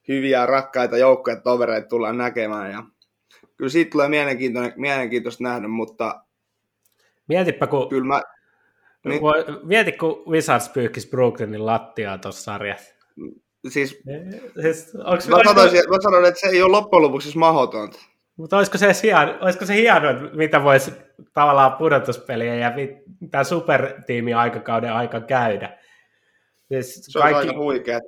hyviä, 0.08 0.46
rakkaita 0.46 0.96
joukkoja, 0.96 1.40
tovereita 1.40 1.88
tullaan 1.88 2.18
näkemään. 2.18 2.70
Ja 2.70 2.82
kyllä 3.56 3.70
siitä 3.70 3.90
tulee 3.90 4.08
mielenkiintoista 4.76 5.44
nähdä, 5.44 5.68
mutta... 5.68 6.24
Mietipä, 7.28 7.66
kun... 7.66 7.88
Kyllä 7.88 8.04
mä... 8.04 8.22
Niin... 9.04 9.20
Mieti, 9.62 9.92
kun 9.92 10.22
Wizards 10.28 10.68
pyyhkisi 10.68 11.08
Brooklynin 11.08 11.66
lattiaa 11.66 12.18
tuossa 12.18 12.42
sarjassa. 12.42 12.94
Siis, 13.68 14.02
siis 14.62 14.94
mä, 15.28 15.40
sanoisin, 15.44 15.80
mä 15.90 15.96
sanoin, 16.02 16.24
että 16.24 16.40
se 16.40 16.46
ei 16.46 16.62
ole 16.62 16.70
loppujen 16.70 17.02
lopuksi 17.02 17.38
mahdotonta. 17.38 17.98
Mutta 18.38 18.57
olisiko 18.57 18.79
se, 18.79 18.92
hieno, 19.03 19.38
olisiko 19.40 19.66
se 19.66 19.74
hienoa, 19.74 20.12
mitä 20.12 20.64
voisi 20.64 20.92
tavallaan 21.33 21.72
pudotuspeliä 21.72 22.55
ja 22.55 22.72
tämä 23.31 23.44
supertiimi 23.44 24.35
aikakauden 24.35 24.92
aika 24.92 25.20
käydä? 25.20 25.79
Siis 26.68 26.94
se 27.05 27.18
kaikki, 27.18 27.42
on 27.42 27.48
aika 27.48 27.61
huikea. 27.61 28.01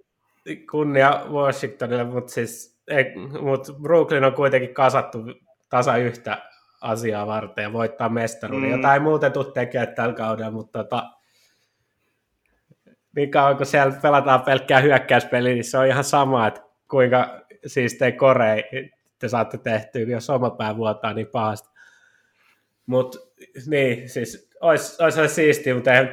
Kunnia 0.71 1.23
Washingtonille, 1.31 2.05
mutta 2.05 2.33
siis 2.33 2.81
ei, 2.89 3.05
mut 3.41 3.67
Brooklyn 3.83 4.25
on 4.25 4.35
kuitenkin 4.35 4.75
kasattu 4.75 5.19
tasa 5.69 5.97
yhtä 5.97 6.39
asiaa 6.81 7.27
varten 7.27 7.63
ja 7.63 7.73
voittaa 7.73 8.09
mestaruuden. 8.09 8.69
Mm. 8.69 8.77
Jotain 8.77 9.03
muuten 9.03 9.33
tuu 9.33 9.45
tekemään 9.45 9.95
tällä 9.95 10.15
kaudella, 10.15 10.51
mutta 10.51 10.85
tota, 10.85 11.11
niin 13.17 13.31
kauan 13.31 13.57
kun 13.57 13.67
siellä 13.67 13.99
pelataan 14.03 14.43
pelkkää 14.43 14.81
hyökkäyspeliä, 14.81 15.53
niin 15.53 15.65
se 15.65 15.79
on 15.79 15.87
ihan 15.87 16.05
sama, 16.05 16.47
että 16.47 16.61
kuinka 16.91 17.41
siis 17.67 17.99
te 17.99 18.13
korei 18.13 18.65
te 19.21 19.29
saatte 19.29 19.59
tehtyä, 19.59 20.03
jos 20.03 20.31
oma 20.31 20.51
pää 20.51 20.77
vuotaa 20.77 21.13
niin 21.13 21.27
pahasti. 21.27 21.69
Mutta 22.87 23.19
niin, 23.67 24.09
siis 24.09 24.51
olisi, 24.61 25.03
olisi 25.03 25.35
siistiä, 25.35 25.75
mutta 25.75 25.95
ei 25.95 26.07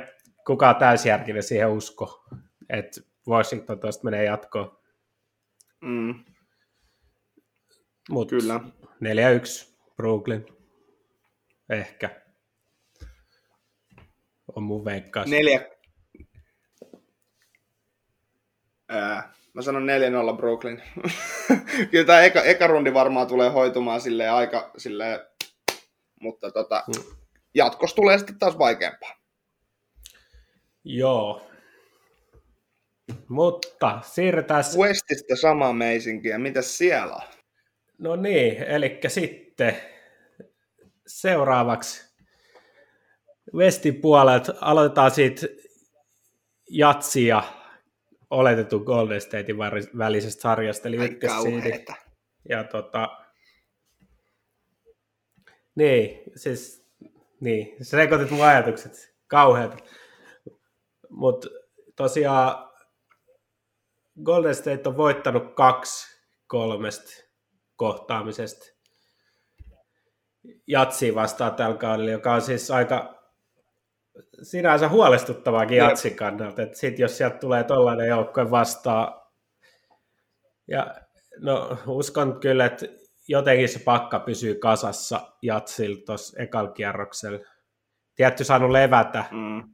kukaan 0.45 0.75
täysjärkinen 0.75 1.43
siihen 1.43 1.69
usko, 1.69 2.25
että 2.69 3.01
Washington 3.27 3.79
tuosta 3.79 4.03
menee 4.03 4.23
jatkoon. 4.23 4.77
Mm. 5.81 6.23
Mut 8.09 8.29
Kyllä. 8.29 8.59
4-1 8.83 9.73
Brooklyn. 9.95 10.45
Ehkä. 11.69 12.21
On 14.55 14.63
mun 14.63 14.85
veikkaus. 14.85 15.29
Neljä. 15.29 15.69
Ää, 18.89 19.33
Mä 19.57 19.61
sanon 19.61 19.87
4-0 20.33 20.37
Brooklyn. 20.37 20.83
Kyllä 21.91 22.05
tämä 22.05 22.21
eka, 22.21 22.41
eka 22.41 22.67
rundi 22.67 22.93
varmaan 22.93 23.27
tulee 23.27 23.49
hoitumaan 23.49 24.01
sille 24.01 24.29
aika 24.29 24.71
silleen, 24.77 25.19
mutta 26.21 26.51
tota, 26.51 26.83
hmm. 26.85 27.17
jatkos 27.53 27.93
tulee 27.93 28.17
sitten 28.17 28.39
taas 28.39 28.57
vaikeampaa. 28.57 29.15
Joo. 30.83 31.49
Mutta 33.29 33.99
siirretään... 34.03 34.63
Westistä 34.77 35.35
sama 35.35 35.73
meisinkiä. 35.73 36.37
Mitä 36.37 36.61
siellä 36.61 37.15
on? 37.15 37.21
No 37.97 38.15
niin, 38.15 38.63
eli 38.63 38.99
sitten 39.07 39.77
seuraavaksi 41.07 42.13
Westin 43.53 43.95
puolelta 43.95 44.53
aloitetaan 44.61 45.11
siitä 45.11 45.47
jatsia 46.69 47.43
oletetun 48.29 48.83
Golden 48.83 49.21
Statein 49.21 49.57
välisestä 49.97 50.41
sarjasta, 50.41 50.87
eli 50.87 50.95
ykkössiidi. 50.95 51.85
Ja 52.49 52.63
tota, 52.63 53.17
niin, 55.75 56.23
siis 56.35 56.87
Niin, 57.39 57.85
sä 57.85 57.97
sekoitit 57.97 58.31
mun 58.31 58.45
ajatukset. 58.45 59.15
Kauheat. 59.27 59.83
Mutta 61.09 61.47
tosiaan 61.95 62.69
Golden 64.23 64.55
State 64.55 64.89
on 64.89 64.97
voittanut 64.97 65.55
kaksi 65.55 66.21
kolmesta 66.47 67.11
kohtaamisesta 67.75 68.65
jatsiin 70.67 71.15
vastaan 71.15 71.55
tällä 71.55 71.77
kaudella, 71.77 72.11
joka 72.11 72.33
on 72.33 72.41
siis 72.41 72.71
aika 72.71 73.16
sinänsä 74.41 74.89
huolestuttavaakin 74.89 75.77
jatsin 75.77 76.15
kannalta, 76.15 76.61
että 76.61 76.77
sit 76.77 76.99
jos 76.99 77.17
sieltä 77.17 77.37
tulee 77.37 77.63
tollainen 77.63 78.07
joukkue 78.07 78.51
vastaan, 78.51 79.21
ja 80.67 80.95
no 81.39 81.77
uskon 81.87 82.39
kyllä, 82.39 82.65
että 82.65 82.85
jotenkin 83.27 83.69
se 83.69 83.79
pakka 83.79 84.19
pysyy 84.19 84.55
kasassa 84.55 85.33
jatsilla 85.41 86.01
tuossa 86.05 86.43
ekalla 86.43 86.71
kierroksella. 86.71 87.39
Tietty 88.15 88.43
saanut 88.43 88.71
levätä, 88.71 89.25
mm. 89.31 89.73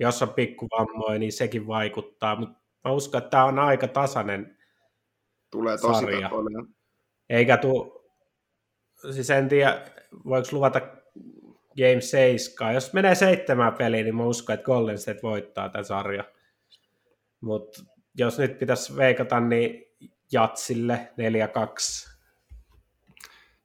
jos 0.00 0.22
on 0.22 0.34
pikkuvammoja, 0.34 1.18
niin 1.18 1.32
sekin 1.32 1.66
vaikuttaa, 1.66 2.36
mutta 2.36 2.58
mä 2.84 2.92
uskon, 2.92 3.18
että 3.18 3.30
tämä 3.30 3.44
on 3.44 3.58
aika 3.58 3.88
tasainen 3.88 4.58
Tulee 5.50 5.78
tosi 5.78 6.00
sarja. 6.00 6.30
Eikä 7.28 7.56
tuu, 7.56 8.10
siis 9.12 9.30
en 9.30 9.48
tiedä, 9.48 9.84
voiko 10.24 10.48
luvata 10.52 10.80
Game 11.78 12.00
7. 12.00 12.74
Jos 12.74 12.92
menee 12.92 13.14
seitsemän 13.14 13.74
peliä, 13.74 14.02
niin 14.02 14.16
mä 14.16 14.24
uskon, 14.24 14.54
että 14.54 14.64
Golden 14.64 14.98
State 14.98 15.22
voittaa 15.22 15.68
tämän 15.68 15.84
sarjan. 15.84 16.24
Mutta 17.40 17.82
jos 18.18 18.38
nyt 18.38 18.58
pitäisi 18.58 18.96
veikata, 18.96 19.40
niin 19.40 19.84
Jatsille 20.32 21.08
4-2. 21.12 22.08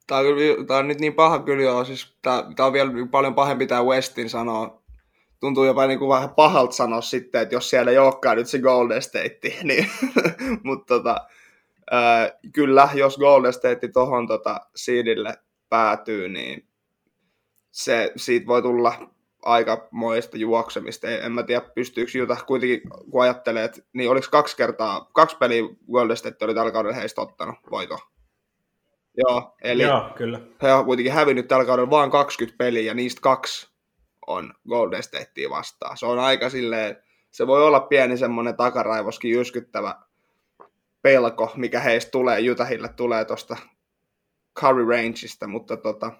Tämä 0.08 0.20
on, 0.20 0.68
tämä 0.68 0.80
on 0.80 0.88
nyt 0.88 1.00
niin 1.00 1.14
paha 1.14 1.40
kyllä 1.40 1.64
joo, 1.64 1.86
siis 1.86 2.18
tämä, 2.22 2.46
tämä 2.56 2.68
on 2.68 2.74
vielä 2.74 2.92
paljon 3.12 3.36
pahempi 3.36 3.68
tämä 3.68 3.84
Westin 3.84 4.30
sanoa. 4.30 4.84
Tuntuu 5.40 5.66
jopa 5.66 5.88
niin 5.88 6.00
kuin 6.00 6.10
vähän 6.10 6.30
pahalta 6.30 6.76
sanoa 6.76 7.02
sitten, 7.02 7.42
että 7.42 7.56
jos 7.56 7.70
siellä 7.70 7.92
ei 7.92 7.98
olekaan 7.98 8.38
nyt 8.38 8.48
se 8.48 8.60
Golden 8.60 9.02
State, 9.02 9.40
niin, 9.64 9.90
mutta 10.64 10.98
tota, 10.98 11.28
äh, 11.94 12.32
kyllä, 12.54 12.90
jos 12.94 13.18
Golden 13.18 13.54
State 13.54 13.88
tuohon 13.88 14.28
tota, 14.28 14.60
seedille 14.76 15.34
päätyy, 15.70 16.30
niin 16.30 16.68
se, 17.74 18.12
siitä 18.16 18.48
voi 18.48 18.62
tulla 18.62 19.10
aika 19.42 19.88
moista 19.92 20.38
juoksemista. 20.38 21.08
En, 21.08 21.24
en 21.24 21.32
mä 21.32 21.44
tiedä, 21.44 21.62
pystyykö 21.76 22.18
Juta 22.18 22.36
kuitenkin, 22.48 22.82
kun 23.12 23.24
ajattelee, 23.24 23.64
että 23.64 23.82
niin 23.94 24.10
oliko 24.10 24.28
kaksi 24.32 24.58
kertaa, 24.58 25.10
kaksi 25.14 25.38
peliä 25.38 25.64
Golden 25.92 26.18
State 26.18 26.46
oli 26.46 26.56
tällä 26.56 26.72
kaudella 26.72 26.96
heistä 26.96 27.22
ottanut 27.22 27.56
voito. 27.72 28.00
Joo, 29.18 29.56
eli 29.62 29.84
Joo, 29.84 30.10
kyllä. 30.16 30.40
he 30.62 30.74
on 30.74 30.86
kuitenkin 30.86 31.14
hävinnyt 31.14 31.48
tällä 31.48 31.66
kaudella 31.66 31.90
vain 31.90 32.12
20 32.12 32.58
peliä, 32.58 32.82
ja 32.82 32.94
niistä 32.94 33.22
kaksi 33.22 33.74
on 34.28 34.54
Golden 34.70 35.04
Statea 35.04 35.50
vastaan. 35.50 35.98
Se 35.98 36.06
on 36.06 36.20
aika 36.20 36.50
silleen, 36.50 36.98
se 37.32 37.48
voi 37.48 37.64
olla 37.64 37.80
pieni 37.80 38.18
semmoinen 38.18 38.58
takaraivoskin 38.58 39.32
jyskyttävä 39.32 39.96
pelko, 41.02 41.52
mikä 41.56 41.80
heistä 41.80 42.12
tulee, 42.12 42.40
Jutahille 42.40 42.90
tulee 42.90 43.26
tuosta 43.26 43.58
Curry 44.60 44.90
Rangeista, 44.90 45.48
mutta 45.48 45.78
tota, 45.78 46.12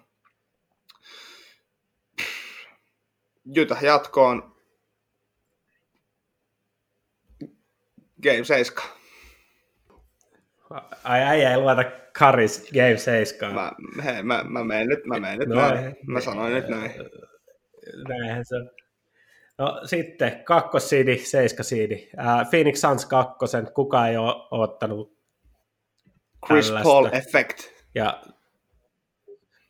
Jytä 3.44 3.76
jatkoon. 3.82 4.54
Game 8.22 8.44
7. 8.44 8.84
Ai 11.04 11.22
ai 11.22 11.44
ei 11.44 11.56
luota 11.56 11.84
Karis 12.18 12.70
Game 12.72 12.96
7. 12.96 13.54
Mä, 13.54 13.72
hei, 14.04 14.22
mä, 14.22 14.44
mä 14.44 14.64
menen 14.64 14.88
nyt, 14.88 15.04
mä 15.04 15.20
menen 15.20 15.38
nyt 15.38 15.48
no, 15.48 15.54
näin. 15.54 15.96
Mä 16.06 16.20
sanoin 16.20 16.54
nyt 16.54 16.68
näin. 16.68 16.92
Näinhän 18.08 18.44
se 18.44 18.56
No 19.58 19.80
sitten 19.84 20.44
kakkosiidi, 20.44 21.18
seiskasiidi. 21.18 22.10
Uh, 22.14 22.50
Phoenix 22.50 22.80
Suns 22.80 23.06
kakkosen, 23.06 23.72
kuka 23.74 24.08
ei 24.08 24.16
ole 24.16 24.34
ottanut 24.50 25.18
Chris 26.46 26.66
tällaista. 26.66 26.88
Paul 26.88 27.06
effect. 27.12 27.58
Ja 27.94 28.22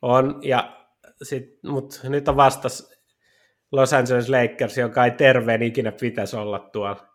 on, 0.03 0.41
ja 0.43 0.87
sit, 1.23 1.45
mut 1.63 2.01
nyt 2.05 2.29
on 2.29 2.37
vastas 2.37 2.94
Los 3.73 3.93
Angeles 3.93 4.29
Lakers, 4.29 4.79
joka 4.79 5.05
ei 5.05 5.11
terveen 5.11 5.63
ikinä 5.63 5.93
pitäisi 5.93 6.37
olla 6.37 6.59
tuolla. 6.59 7.09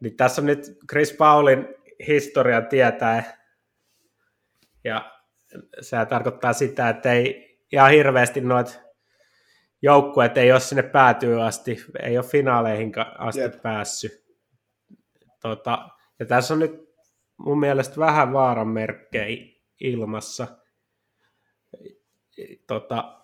Niin 0.00 0.16
tässä 0.16 0.42
on 0.42 0.46
nyt 0.46 0.60
Chris 0.90 1.12
Paulin 1.12 1.68
historia 2.08 2.62
tietää, 2.62 3.42
ja 4.84 5.12
se 5.80 5.96
tarkoittaa 6.08 6.52
sitä, 6.52 6.88
että 6.88 7.12
ei 7.12 7.58
ihan 7.72 7.90
hirveästi 7.90 8.40
noita 8.40 8.72
joukkueet 9.82 10.36
ei 10.36 10.52
ole 10.52 10.60
sinne 10.60 10.82
päätyy 10.82 11.42
asti, 11.42 11.84
ei 12.02 12.18
ole 12.18 12.26
finaaleihin 12.26 12.92
asti 13.18 13.40
yep. 13.40 13.62
päässyt. 13.62 14.24
Tota, 15.40 15.88
ja 16.18 16.26
tässä 16.26 16.54
on 16.54 16.60
nyt 16.60 16.94
mun 17.36 17.60
mielestä 17.60 17.96
vähän 17.96 18.32
vaaran 18.32 18.68
merkkejä 18.68 19.52
ilmassa. 19.80 20.46
Tota, 22.66 23.21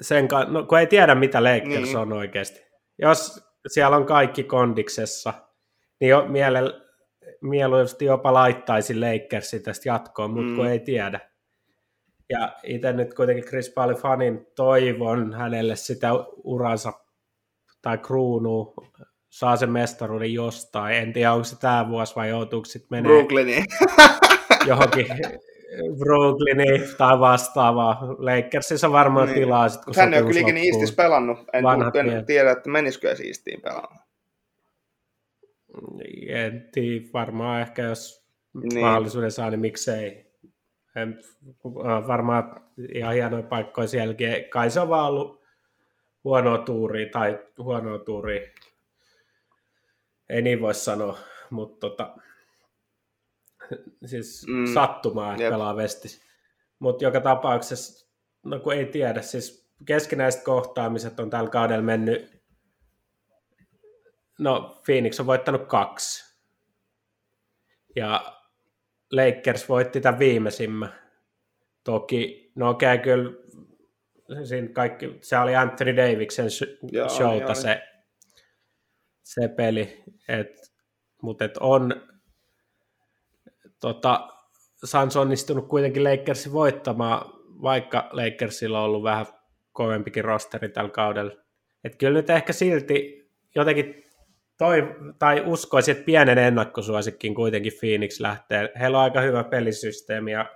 sen, 0.00 0.28
no, 0.48 0.64
kun 0.64 0.78
ei 0.78 0.86
tiedä, 0.86 1.14
mitä 1.14 1.44
Lakers 1.44 1.66
niin. 1.66 1.96
on 1.96 2.12
oikeasti. 2.12 2.60
Jos 2.98 3.40
siellä 3.66 3.96
on 3.96 4.06
kaikki 4.06 4.44
kondiksessa, 4.44 5.34
niin 6.00 6.08
jo 6.08 6.26
miele, 6.28 6.60
mieluusti 7.40 8.04
jopa 8.04 8.32
laittaisi 8.32 9.00
Lakersin 9.00 9.62
tästä 9.62 9.88
jatkoon, 9.88 10.30
mutta 10.30 10.50
mm. 10.50 10.56
kun 10.56 10.66
ei 10.66 10.80
tiedä. 10.80 11.20
Ja 12.30 12.52
itse 12.62 12.92
nyt 12.92 13.14
kuitenkin 13.14 13.44
Chris 13.44 13.70
Paulin 13.70 13.96
fanin 13.96 14.46
toivon 14.56 15.32
hänelle 15.32 15.76
sitä 15.76 16.08
uransa 16.44 16.92
tai 17.82 17.98
kruunuu, 17.98 18.74
saa 19.28 19.56
sen 19.56 19.70
mestaruuden 19.70 20.34
jostain. 20.34 20.96
En 20.96 21.12
tiedä, 21.12 21.32
onko 21.32 21.44
se 21.44 21.58
tämä 21.58 21.88
vuosi 21.88 22.16
vai 22.16 22.28
joutuuko 22.28 22.64
sitten 22.64 22.88
menee 22.90 23.12
Brooklyniin. 23.12 23.64
johonkin 24.68 25.06
Brooklyni 25.98 26.88
tai 26.98 27.20
vastaavaa. 27.20 28.06
Lakersissa 28.18 28.92
varmaan 28.92 29.26
niin. 29.26 29.34
tilaa 29.38 29.68
sit, 29.68 29.84
kun 29.84 29.94
Hän 29.96 30.14
ei 30.14 30.22
ole 30.22 30.32
kylläkin 30.32 30.56
Eastissä 30.56 30.94
pelannut. 30.96 31.38
En, 31.52 31.64
en 32.16 32.26
tiedä, 32.26 32.50
että 32.50 32.70
menisikö 32.70 33.08
Eastiin 33.10 33.60
pelaamaan. 33.60 34.04
En 36.28 36.68
tiedä, 36.72 37.06
varmaan 37.12 37.60
ehkä 37.60 37.82
jos 37.82 38.28
niin. 38.52 38.84
mahdollisuuden 38.84 39.30
saa, 39.30 39.50
niin 39.50 39.60
miksei. 39.60 40.32
En, 40.96 41.20
varmaan 42.06 42.60
ihan 42.94 43.14
hienoja 43.14 43.42
paikkoja 43.42 43.88
sielläkin. 43.88 44.28
Kai 44.50 44.70
se 44.70 44.80
on 44.80 44.88
vaan 44.88 45.06
ollut 45.06 45.42
huonoa 46.24 46.58
tuuria 46.58 47.08
tai 47.12 47.38
huonoa 47.58 47.98
tuuria. 47.98 48.40
Ei 50.28 50.42
niin 50.42 50.60
voi 50.60 50.74
sanoa, 50.74 51.18
mutta 51.50 51.88
tota, 51.88 52.16
siis 54.10 54.46
mm. 54.48 54.74
sattumaa, 54.74 55.32
että 55.32 55.42
Jep. 55.42 55.52
pelaa 55.52 55.76
vestis. 55.76 56.22
Mutta 56.78 57.04
joka 57.04 57.20
tapauksessa, 57.20 58.08
no 58.42 58.60
kun 58.60 58.74
ei 58.74 58.86
tiedä, 58.86 59.22
siis 59.22 59.72
keskinäiset 59.84 60.44
kohtaamiset 60.44 61.20
on 61.20 61.30
tällä 61.30 61.50
kaudella 61.50 61.82
mennyt, 61.82 62.42
no 64.38 64.80
Phoenix 64.84 65.20
on 65.20 65.26
voittanut 65.26 65.66
kaksi. 65.66 66.28
Ja 67.96 68.38
Lakers 69.12 69.68
voitti 69.68 70.00
tämän 70.00 70.18
viimeisimmän. 70.18 70.94
Toki, 71.84 72.52
no 72.54 72.70
okei, 72.70 72.94
okay, 72.94 73.04
kyllä 73.04 73.32
siinä 74.44 74.68
kaikki, 74.68 75.18
se 75.20 75.38
oli 75.38 75.56
Anthony 75.56 75.96
Daviksen 75.96 76.50
showta 76.50 77.46
niin 77.46 77.56
se, 77.56 77.82
se 79.24 79.48
peli, 79.48 80.02
et, 80.28 80.72
mutta 81.22 81.44
et 81.44 81.56
on 81.56 82.08
tota, 83.80 84.28
Sans 84.84 85.16
onnistunut 85.16 85.68
kuitenkin 85.68 86.04
Lakersin 86.04 86.52
voittamaan, 86.52 87.32
vaikka 87.62 88.08
Lakersilla 88.12 88.78
on 88.78 88.84
ollut 88.84 89.02
vähän 89.02 89.26
kovempikin 89.72 90.24
rosteri 90.24 90.68
tällä 90.68 90.90
kaudella. 90.90 91.32
Et 91.84 91.96
kyllä 91.96 92.18
nyt 92.18 92.30
ehkä 92.30 92.52
silti 92.52 93.28
jotenkin 93.54 94.04
toi, 94.58 94.96
tai 95.18 95.42
uskoisin, 95.46 95.92
että 95.92 96.04
pienen 96.04 96.38
ennakkosuosikkin 96.38 97.34
kuitenkin 97.34 97.72
Phoenix 97.80 98.20
lähtee. 98.20 98.72
Heillä 98.80 98.98
on 98.98 99.04
aika 99.04 99.20
hyvä 99.20 99.44
pelisysteemi 99.44 100.32
ja 100.32 100.46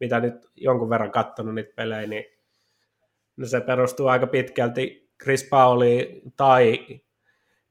mitä 0.00 0.20
nyt 0.20 0.34
jonkun 0.56 0.90
verran 0.90 1.10
katsonut 1.10 1.54
niitä 1.54 1.72
pelejä, 1.76 2.06
niin 2.06 2.24
no 3.36 3.46
se 3.46 3.60
perustuu 3.60 4.06
aika 4.06 4.26
pitkälti 4.26 5.10
Chris 5.22 5.48
Pauli 5.50 6.22
tai 6.36 6.78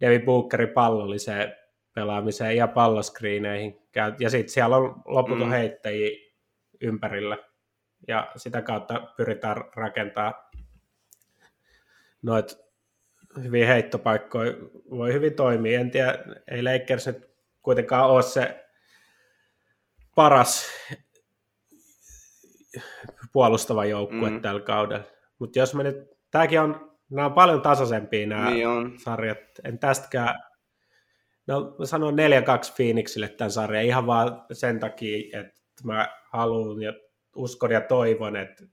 Devin 0.01 0.25
Bookerin 0.25 0.69
pallolliseen 0.69 1.55
pelaamiseen 1.93 2.57
ja 2.57 2.67
palloskriineihin. 2.67 3.81
Ja 4.19 4.29
sitten 4.29 4.49
siellä 4.49 4.77
on 4.77 5.01
loputon 5.05 5.47
mm. 5.47 5.51
heittäjiä 5.51 6.09
ympärillä. 6.81 7.37
Ja 8.07 8.31
sitä 8.35 8.61
kautta 8.61 9.07
pyritään 9.17 9.57
rakentaa 9.75 10.49
noita 12.21 12.55
hyviä 13.43 13.67
heittopaikkoja. 13.67 14.53
Voi 14.89 15.13
hyvin 15.13 15.33
toimia. 15.33 15.79
En 15.79 15.91
tiedä, 15.91 16.17
ei 16.47 16.63
Lakers 16.63 17.07
nyt 17.07 17.29
kuitenkaan 17.61 18.09
ole 18.09 18.21
se 18.23 18.65
paras 20.15 20.65
puolustava 23.31 23.85
joukkue 23.85 24.29
mm. 24.29 24.41
tällä 24.41 24.61
kaudella. 24.61 25.03
Mutta 25.39 25.59
jos 25.59 25.75
me 25.75 25.83
nyt 25.83 25.97
tämäkin 26.31 26.61
on, 26.61 26.97
nämä 27.09 27.25
on 27.25 27.33
paljon 27.33 27.61
tasaisempia 27.61 28.27
nämä 28.27 28.49
Niin 28.49 28.67
on. 28.67 28.99
sarjat. 28.99 29.37
En 29.63 29.79
tästäkään, 29.79 30.43
no 31.47 31.75
mä 31.79 31.85
sanon 31.85 32.13
4-2 32.13 32.17
Phoenixille 32.75 33.27
tämän 33.27 33.51
sarjan 33.51 33.85
ihan 33.85 34.05
vaan 34.07 34.45
sen 34.51 34.79
takia, 34.79 35.39
että 35.39 35.61
mä 35.83 36.07
haluan 36.29 36.81
ja 36.81 36.93
uskon 37.35 37.71
ja 37.71 37.81
toivon, 37.81 38.35
että 38.35 38.63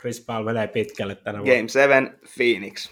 Chris 0.00 0.24
Paul 0.26 0.44
menee 0.44 0.68
pitkälle 0.68 1.14
tänä 1.14 1.38
vuonna. 1.38 1.54
Game 1.54 1.68
7 1.68 2.18
Phoenix. 2.36 2.90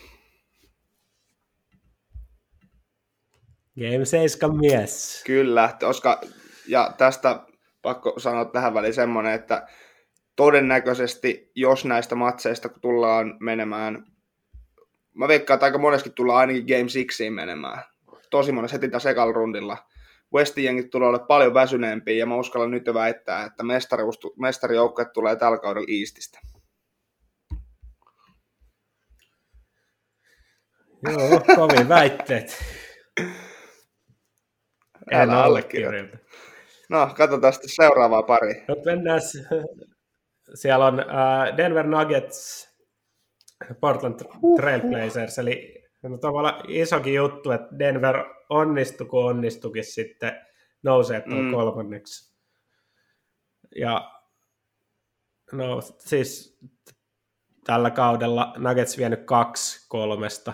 Game 3.78 4.04
7 4.04 4.56
mies. 4.56 5.22
Kyllä, 5.26 5.76
koska, 5.80 6.20
ja 6.66 6.94
tästä 6.98 7.40
pakko 7.82 8.14
sanoa 8.18 8.44
tähän 8.44 8.74
väliin 8.74 8.94
semmoinen, 8.94 9.32
että 9.32 9.66
todennäköisesti, 10.36 11.50
jos 11.54 11.84
näistä 11.84 12.14
matseista 12.14 12.68
tullaan 12.68 13.36
menemään, 13.40 14.04
mä 15.14 15.28
veikkaan, 15.28 15.56
että 15.56 15.66
aika 15.66 15.78
monesti 15.78 16.10
tullaan 16.10 16.38
ainakin 16.38 16.64
Game 16.64 17.06
6 17.06 17.30
menemään. 17.30 17.82
Tosi 18.30 18.52
monessa 18.52 18.74
heti 18.74 18.88
tässä 18.88 19.10
ekalla 19.10 19.32
rundilla. 19.32 19.76
Westin 20.34 20.64
jengit 20.64 20.90
tulee 20.90 21.08
olla 21.08 21.18
paljon 21.18 21.54
väsyneempiä, 21.54 22.14
ja 22.14 22.26
mä 22.26 22.36
uskallan 22.36 22.70
nyt 22.70 22.86
jo 22.86 22.94
väittää, 22.94 23.44
että 23.44 23.62
mestarijoukkueet 24.36 25.12
tulee 25.12 25.36
tällä 25.36 25.58
kaudella 25.58 25.86
Eastistä. 26.00 26.38
Joo, 31.02 31.40
kovin 31.56 31.88
väitteet. 31.88 32.64
En 35.10 35.20
Älä 35.20 35.44
allekirjoita. 35.44 36.18
No, 36.90 37.10
katsotaan 37.16 37.52
sitten 37.52 37.70
seuraavaa 37.70 38.22
pari. 38.22 38.64
No, 38.68 38.76
mennään. 38.84 39.20
Siellä 40.54 40.86
on 40.86 40.94
uh, 40.94 41.56
Denver 41.56 41.86
Nuggets, 41.86 42.68
Portland 43.80 44.20
Trailblazers, 44.56 45.38
eli 45.38 45.84
no, 46.02 46.18
tavallaan 46.18 46.62
isokin 46.68 47.14
juttu, 47.14 47.50
että 47.50 47.78
Denver 47.78 48.24
onnistui, 48.48 49.06
kun 49.06 49.24
onnistukin 49.24 49.84
sitten 49.84 50.32
nousee 50.82 51.20
tuon 51.20 51.44
Mm. 51.44 51.50
kolmanneksi. 51.52 52.38
Ja 53.76 54.14
no 55.52 55.80
siis 55.98 56.58
tällä 57.64 57.90
kaudella 57.90 58.54
Nuggets 58.58 58.98
vienyt 58.98 59.24
kaksi 59.24 59.86
kolmesta 59.88 60.52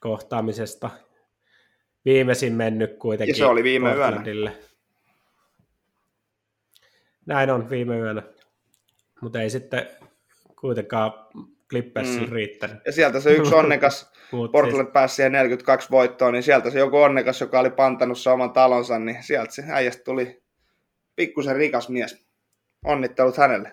kohtaamisesta. 0.00 0.90
Viimeisin 2.04 2.52
mennyt 2.52 2.98
kuitenkin 2.98 3.32
Ja 3.32 3.36
se 3.36 3.46
oli 3.46 3.62
viime 3.62 3.94
yönä. 3.94 4.52
Näin 7.26 7.50
on 7.50 7.70
viime 7.70 7.98
yönä. 7.98 8.22
Mutta 9.20 9.42
ei 9.42 9.50
sitten 9.50 9.88
kuitenkaan 10.60 11.12
Clippersilla 11.70 12.26
Mm. 12.26 12.32
riittänyt. 12.32 12.76
Ja 12.86 12.92
sieltä 12.92 13.20
se 13.20 13.32
yksi 13.32 13.54
onnekas 13.64 14.12
Mut 14.32 14.52
Portland 14.52 14.92
pääsi 14.92 15.14
siihen 15.14 15.32
42 15.32 15.90
voittoon, 15.90 16.32
niin 16.32 16.42
sieltä 16.42 16.70
se 16.70 16.78
joku 16.78 16.96
onnekas, 16.96 17.40
joka 17.40 17.60
oli 17.60 17.70
pantannut 17.70 18.18
se 18.18 18.30
oman 18.30 18.52
talonsa, 18.52 18.98
niin 18.98 19.22
sieltä 19.22 19.52
se 19.52 19.62
äijästä 19.68 20.04
tuli 20.04 20.42
pikkusen 21.16 21.56
rikas 21.56 21.88
mies. 21.88 22.26
Onnittelut 22.84 23.36
hänelle. 23.36 23.72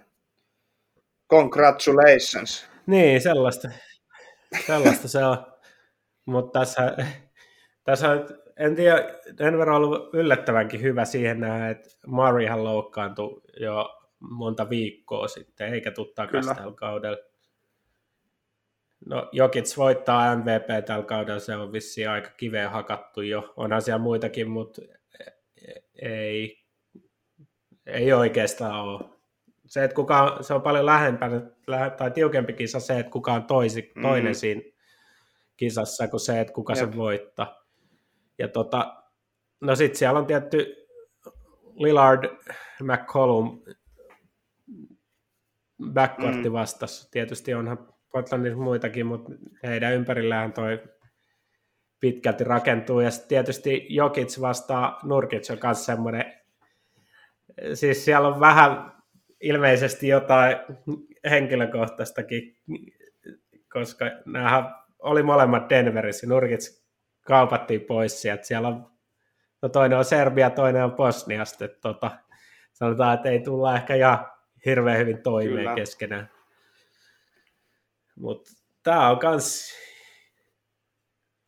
Congratulations. 1.30 2.60
Siis, 2.60 2.66
niin, 2.88 3.22
sellaista, 3.22 3.70
sellaista 4.66 5.08
se 5.08 5.26
on. 5.26 5.38
Mutta 6.26 6.60
tässä, 6.60 6.96
tässä 7.84 8.10
on, 8.10 8.26
en 8.58 8.76
tiedä, 8.76 8.98
Denver 9.38 9.70
on 9.70 9.76
ollut 9.76 10.14
yllättävänkin 10.14 10.82
hyvä 10.82 11.06
siihen 11.06 11.40
nähdä, 11.40 11.70
että 11.70 11.90
Murrayhan 12.08 12.64
loukkaantui 12.64 13.42
jo 13.60 14.02
monta 14.20 14.70
viikkoa 14.70 15.28
sitten, 15.28 15.74
eikä 15.74 15.92
Kyllä. 16.32 16.56
tällä 16.56 16.74
kaudella. 16.76 17.18
No, 19.06 19.30
Jokic 19.32 19.78
voittaa 19.78 20.36
MVP 20.36 20.86
tällä 20.86 21.06
kaudella, 21.06 21.40
se 21.40 21.56
on 21.56 21.72
vissiin 21.74 22.10
aika 22.10 22.30
kiveen 22.38 22.70
hakattu 22.72 23.22
jo. 23.22 23.54
Onhan 23.58 23.82
siellä 23.82 24.02
muitakin, 24.02 24.50
mutta 24.50 24.82
ei, 26.02 26.64
ei 27.86 28.14
oikeastaan 28.14 28.82
ole. 28.82 29.10
Se, 29.66 29.84
että 29.84 29.96
kuka, 29.96 30.38
se 30.42 30.54
on 30.54 30.62
paljon 30.62 30.86
lähempänä 30.86 31.42
lähe- 31.68 31.90
tai 31.90 32.12
tiukempi 32.12 32.54
kisa 32.54 32.80
se, 32.80 33.00
että 33.00 33.12
kuka 33.12 33.34
on 33.34 33.44
toisi, 33.44 33.92
Mm. 33.96 34.02
toinen 34.02 34.36
siinä 34.36 34.62
kisassa, 35.58 36.08
kuin 36.08 36.20
se, 36.20 36.40
että 36.42 36.54
kuka 36.54 36.74
Jep. 36.74 36.80
sen 36.80 36.96
voittaa. 36.98 37.64
Ja 38.40 38.48
tota, 38.48 39.04
no 39.62 39.76
sitten 39.76 39.98
siellä 40.00 40.20
on 40.20 40.26
tietty 40.26 40.88
Lillard, 41.76 42.30
McCollum, 42.84 43.62
backcourtti 45.94 46.50
Mm. 46.50 46.54
vastassa. 46.54 47.12
Tietysti 47.12 47.54
onhan 47.54 47.91
Portlandissa 48.12 48.60
muitakin, 48.60 49.06
mutta 49.06 49.32
heidän 49.64 49.94
ympärillään 49.94 50.54
toi 50.54 50.84
pitkälti 52.00 52.44
rakentuu. 52.44 53.00
Ja 53.00 53.12
sitten 53.12 53.30
tietysti 53.30 53.86
Jokic 53.90 54.42
vastaa 54.42 55.00
Nurkic 55.04 55.52
on 55.52 55.58
kanssa 55.58 55.86
semmoinen, 55.86 56.34
siis 57.74 58.06
siellä 58.06 58.28
on 58.28 58.40
vähän 58.40 58.92
ilmeisesti 59.42 60.08
jotain 60.08 60.58
henkilökohtaistakin, 61.30 62.56
koska 63.74 64.06
nämä 64.26 64.82
oli 65.00 65.24
molemmat 65.24 65.70
Denverissä. 65.70 66.28
Nurkic 66.28 66.82
kaupattiin 67.28 67.82
pois 67.82 68.22
sieltä. 68.22 68.44
Siellä 68.44 68.68
on, 68.68 68.92
no 69.62 69.70
toinen 69.70 69.98
on 69.98 70.06
Serbia, 70.06 70.50
toinen 70.50 70.84
on 70.84 70.92
Bosniasta. 70.92 71.68
Tota, 71.68 72.12
sanotaan, 72.74 73.14
että 73.14 73.30
ei 73.30 73.40
tulla 73.40 73.76
ehkä 73.76 73.96
ihan 73.96 74.26
hirveän 74.66 74.98
hyvin 74.98 75.18
toimeen. 75.24 75.58
Kyllä. 75.58 75.76
keskenään. 75.76 76.30
Mutta 78.16 78.52
tämä 78.84 79.10
on 79.10 79.20
kans... 79.20 79.74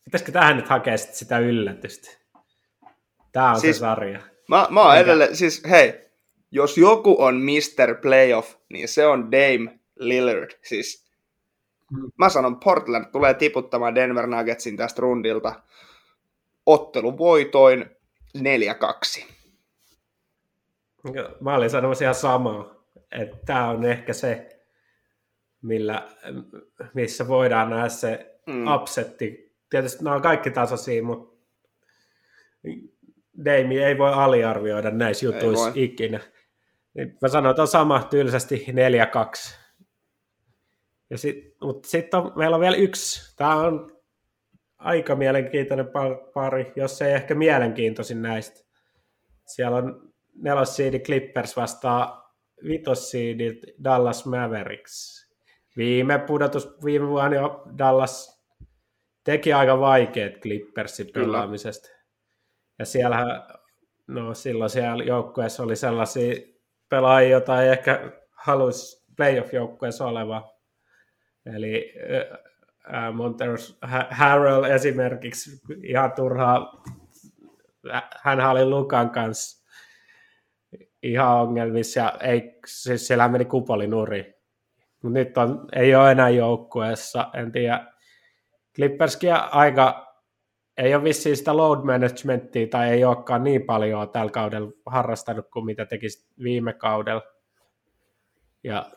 Pitäisikö 0.05 0.31
tähän 0.31 0.57
nyt 0.57 0.69
hakea 0.69 0.97
sit 0.97 1.13
sitä 1.13 1.39
yllätystä? 1.39 2.09
Tämä 3.31 3.49
on 3.49 3.59
siis... 3.59 3.77
Se 3.77 3.79
sarja. 3.79 4.19
Mä, 4.47 4.67
mä 4.69 4.81
oon 4.81 4.97
edelleen, 4.97 5.35
siis 5.35 5.63
hei, 5.69 6.09
jos 6.51 6.77
joku 6.77 7.15
on 7.21 7.41
Mr. 7.41 7.95
Playoff, 8.01 8.55
niin 8.69 8.87
se 8.87 9.07
on 9.07 9.31
Dame 9.31 9.79
Lillard. 9.99 10.51
Siis 10.63 11.03
Mm. 11.93 12.11
mä 12.17 12.29
sanon, 12.29 12.59
Portland 12.59 13.05
tulee 13.11 13.33
tiputtamaan 13.33 13.95
Denver 13.95 14.27
Nuggetsin 14.27 14.77
tästä 14.77 15.01
rundilta 15.01 15.53
otteluvoitoin 16.65 17.85
4-2. 18.37 18.41
Mä 21.39 21.55
olin 21.55 21.69
sanomassa 21.69 22.03
ihan 22.03 22.15
samaa, 22.15 22.75
että 23.11 23.37
tämä 23.45 23.69
on 23.69 23.85
ehkä 23.85 24.13
se, 24.13 24.52
millä, 25.63 26.09
missä 26.93 27.27
voidaan 27.27 27.69
nähdä 27.69 27.89
se 27.89 28.29
Mm. 28.47 28.67
upsetti. 28.75 29.53
Tietysti 29.69 30.03
nämä 30.03 30.15
on 30.15 30.21
kaikki 30.21 30.51
tasaisia, 30.51 31.03
mutta 31.03 31.35
Dami 33.45 33.83
ei 33.83 33.97
voi 33.97 34.13
aliarvioida 34.13 34.91
näissä 34.91 35.25
jutuissa 35.25 35.71
ikinä. 35.75 36.19
Niin 36.93 37.17
mä 37.21 37.27
sanoin, 37.27 37.51
että 37.51 37.61
on 37.61 37.67
sama 37.67 38.03
tylsästi 38.09 38.65
4-2. 38.71 39.55
Ja 41.09 41.17
sit, 41.17 41.55
mutta 41.61 41.89
sitten 41.89 42.19
meillä 42.35 42.55
on 42.55 42.61
vielä 42.61 42.75
yksi. 42.75 43.35
Tämä 43.35 43.55
on 43.55 43.97
aika 44.77 45.15
mielenkiintoinen 45.15 45.85
par- 45.85 46.31
pari, 46.33 46.73
jos 46.75 47.01
ei 47.01 47.13
ehkä 47.13 47.35
mielenkiintoisin 47.35 48.21
näistä. 48.21 48.59
Siellä 49.45 49.77
on 49.77 50.13
nelossiidi 50.35 50.99
Clippers 50.99 51.55
vastaa 51.57 52.33
vitossiidi 52.67 53.59
Dallas 53.83 54.25
Mavericks. 54.25 55.22
Viime 55.77 56.19
pudotus, 56.19 56.77
viime 56.85 57.07
vuonna 57.07 57.35
jo 57.35 57.63
Dallas 57.77 58.43
teki 59.23 59.53
aika 59.53 59.79
vaikeat 59.79 60.33
Clippersin 60.41 61.07
pelaamisesta. 61.13 61.89
Ja 62.79 62.85
siellähän, 62.85 63.43
no 64.07 64.33
silloin 64.33 64.69
siellä 64.69 65.03
joukkueessa 65.03 65.63
oli 65.63 65.75
sellaisia 65.75 66.35
pelaajia, 66.89 67.29
joita 67.29 67.63
ei 67.63 67.69
ehkä 67.69 68.11
haluaisi 68.31 69.05
playoff-joukkueessa 69.15 70.05
oleva. 70.05 70.53
Eli 71.55 71.93
äh, 72.93 73.13
Monteros 73.13 73.77
Harrell 74.09 74.63
esimerkiksi 74.63 75.61
ihan 75.83 76.11
turhaa, 76.11 76.83
hän 78.21 78.39
oli 78.39 78.65
Lukan 78.65 79.09
kanssa 79.09 79.63
ihan 81.03 81.37
ongelmissa 81.37 81.99
ja 81.99 82.17
ei, 82.21 82.59
siis 82.65 83.07
siellä 83.07 83.27
meni 83.27 83.45
kupoli 83.45 83.87
nuri. 83.87 84.42
Mut 85.03 85.13
nyt 85.13 85.37
on, 85.37 85.67
ei 85.75 85.95
ole 85.95 86.11
enää 86.11 86.29
joukkueessa, 86.29 87.29
en 87.33 87.51
tiedä. 87.51 87.85
Clipperskin 88.75 89.33
aika, 89.51 90.13
ei 90.77 90.95
ole 90.95 91.03
vissiin 91.03 91.37
sitä 91.37 91.57
load 91.57 91.85
managementtia 91.85 92.67
tai 92.67 92.89
ei 92.89 93.05
olekaan 93.05 93.43
niin 93.43 93.63
paljon 93.63 94.09
tällä 94.09 94.31
kaudella 94.31 94.71
harrastanut 94.85 95.49
kuin 95.53 95.65
mitä 95.65 95.85
tekisi 95.85 96.27
viime 96.43 96.73
kaudella. 96.73 97.21
Ja 98.63 98.91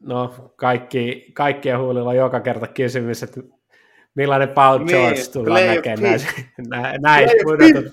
no 0.00 0.52
kaikki, 0.56 1.30
kaikkien 1.34 1.78
huulilla 1.78 2.10
on 2.10 2.16
joka 2.16 2.40
kerta 2.40 2.66
kysymys, 2.66 3.22
että 3.22 3.40
millainen 4.14 4.48
Paul 4.48 4.78
Niin, 4.78 4.88
George 4.88 5.20
tullaan 5.32 5.66
näkemään 5.66 6.02
näissä, 6.02 6.28
nä- 6.68 6.94
näissä 7.00 7.36
Playoff 7.42 7.92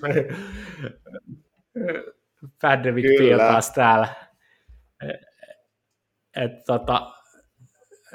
Pandemic. 2.62 3.04
Peel 3.18 3.38
taas 3.38 3.70
täällä. 3.70 4.08
Et, 6.36 6.64
tota, 6.66 7.12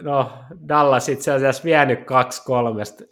no 0.01 0.31
Dallas 0.67 1.09
itse 1.09 1.31
asiassa 1.31 1.63
vienyt 1.63 2.05
kaksi 2.05 2.43
kolmesta 2.43 3.03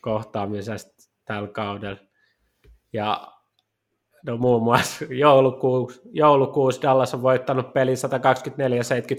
kohtaamisesta 0.00 1.10
tällä 1.24 1.48
kaudella. 1.48 2.00
Ja 2.92 3.32
no 4.26 4.36
muun 4.36 4.62
muassa 4.62 5.04
joulukuussa, 5.04 6.02
joulukuussa 6.12 6.82
Dallas 6.82 7.14
on 7.14 7.22
voittanut 7.22 7.72
pelin 7.72 7.96
124-73. 7.96 7.98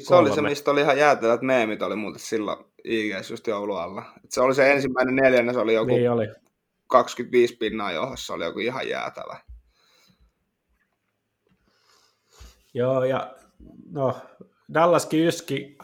Se 0.07 0.15
oli 0.15 0.31
se, 0.31 0.41
mistä 0.41 0.71
oli 0.71 0.81
ihan 0.81 0.97
jäätelät 0.97 1.41
meemit, 1.41 1.81
oli 1.81 1.95
muuten 1.95 2.19
silloin 2.19 2.65
IGS 2.83 3.29
just 3.29 3.47
joulualla. 3.47 4.03
Et 4.23 4.31
se 4.31 4.41
oli 4.41 4.55
se 4.55 4.71
ensimmäinen 4.71 5.15
neljännes, 5.15 5.57
oli 5.57 5.73
joku 5.73 5.91
niin 5.91 6.11
oli. 6.11 6.27
25 6.87 7.57
pinnaa 7.57 7.91
johdossa, 7.91 8.33
oli 8.33 8.43
joku 8.43 8.59
ihan 8.59 8.89
jäätävä. 8.89 9.39
Joo, 12.73 13.03
ja 13.03 13.35
no, 13.91 14.21
Dallaskin 14.73 15.27
yski, 15.27 15.77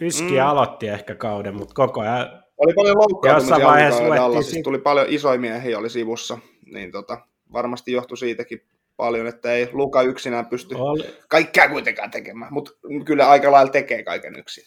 yski 0.00 0.32
mm. 0.32 0.46
aloitti 0.46 0.88
ehkä 0.88 1.14
kauden, 1.14 1.54
mutta 1.54 1.74
koko 1.74 2.00
ajan... 2.00 2.42
Oli 2.58 2.72
paljon 2.74 2.98
loukkaantumisia 2.98 3.66
vaiheessa 3.66 4.02
Dallasista, 4.02 4.54
si- 4.54 4.62
tuli 4.62 4.78
paljon 4.78 5.06
isoja 5.08 5.40
miehiä 5.40 5.78
oli 5.78 5.90
sivussa, 5.90 6.38
niin 6.72 6.92
tota, 6.92 7.18
varmasti 7.52 7.92
johtui 7.92 8.16
siitäkin 8.16 8.62
paljon, 8.96 9.26
että 9.26 9.52
ei 9.52 9.68
Luka 9.72 10.02
yksinään 10.02 10.46
pysty 10.46 10.74
oli. 10.74 11.04
kaikkea 11.28 11.68
kuitenkaan 11.68 12.10
tekemään, 12.10 12.52
mutta 12.52 12.70
kyllä 13.04 13.28
aika 13.28 13.52
lailla 13.52 13.72
tekee 13.72 14.02
kaiken 14.02 14.38
yksin. 14.38 14.64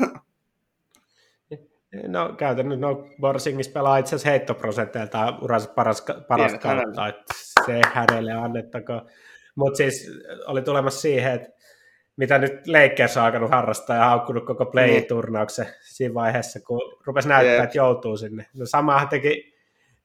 No 2.08 2.34
käytännössä 2.38 2.80
no, 2.80 3.08
Borsingis 3.20 3.68
pelaa 3.68 3.98
itse 3.98 4.16
asiassa 4.16 4.30
heittoprosenteilta 4.30 5.38
uransa 5.42 5.72
paras, 5.74 6.04
paras 6.28 6.54
kautta, 6.54 7.08
että 7.08 7.34
se 7.66 7.80
hänelle 7.92 8.32
annettako. 8.32 9.02
Mutta 9.54 9.76
siis 9.76 10.10
oli 10.46 10.62
tulemassa 10.62 11.00
siihen, 11.00 11.32
että 11.32 11.48
mitä 12.16 12.38
nyt 12.38 12.66
Lakers 12.66 13.16
on 13.16 13.22
alkanut 13.22 13.50
harrastaa 13.50 13.96
ja 13.96 14.04
haukkunut 14.04 14.46
koko 14.46 14.66
play-turnauksen 14.66 15.66
siinä 15.82 16.14
vaiheessa, 16.14 16.60
kun 16.60 16.80
rupesi 17.06 17.28
näyttää, 17.28 17.52
yeah. 17.52 17.64
että 17.64 17.78
joutuu 17.78 18.16
sinne. 18.16 18.46
No 18.54 18.66
samahan 18.66 19.08
teki 19.08 19.54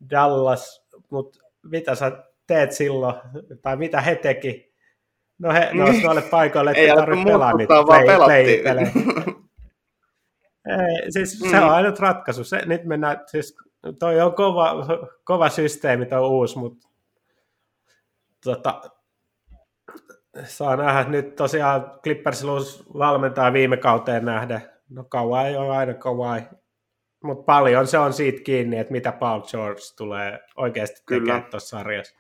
Dallas, 0.09 0.88
mutta 1.09 1.39
mitä 1.64 1.95
sä 1.95 2.24
teet 2.47 2.72
silloin, 2.72 3.16
tai 3.62 3.78
mitä 3.78 4.01
he 4.01 4.16
teki? 4.16 4.74
No 5.39 5.53
he 5.53 5.70
nousi 5.74 5.93
niin. 5.93 6.05
noille 6.05 6.22
paikoille, 6.22 6.72
että 6.72 6.82
ei 6.82 6.95
tarvitse 6.95 7.26
pelaa 7.26 7.53
niitä 7.53 7.74
play, 7.86 8.05
play 8.26 8.76
Ei, 10.68 11.12
siis 11.12 11.41
mm. 11.43 11.49
se 11.49 11.59
on 11.59 11.70
ainut 11.70 11.99
ratkaisu. 11.99 12.43
Se, 12.43 12.66
nyt 12.66 12.86
mennään, 12.86 13.24
siis 13.26 13.57
toi 13.99 14.22
on 14.22 14.36
kova, 14.36 14.74
kova 15.24 15.49
systeemi, 15.49 16.05
toi 16.05 16.30
uusi, 16.30 16.57
mutta 16.57 16.88
tota, 18.43 18.82
saa 20.43 20.75
nähdä. 20.75 21.09
Nyt 21.09 21.36
tosiaan 21.36 21.99
Clippers 22.03 22.43
valmentaa 22.97 23.53
viime 23.53 23.77
kauteen 23.77 24.25
nähdä. 24.25 24.61
No 24.89 25.03
kauan 25.03 25.47
ei 25.47 25.55
ole 25.55 25.77
aina 25.77 25.93
kauan. 25.93 26.49
Mutta 27.23 27.43
paljon 27.43 27.88
se 27.88 27.97
on 27.97 28.13
siitä 28.13 28.41
kiinni, 28.43 28.77
että 28.77 28.91
mitä 28.91 29.11
Paul 29.11 29.41
George 29.41 29.82
tulee 29.97 30.39
oikeasti 30.55 31.01
tekemään 31.07 31.43
tuossa 31.43 31.77
sarjassa. 31.77 32.15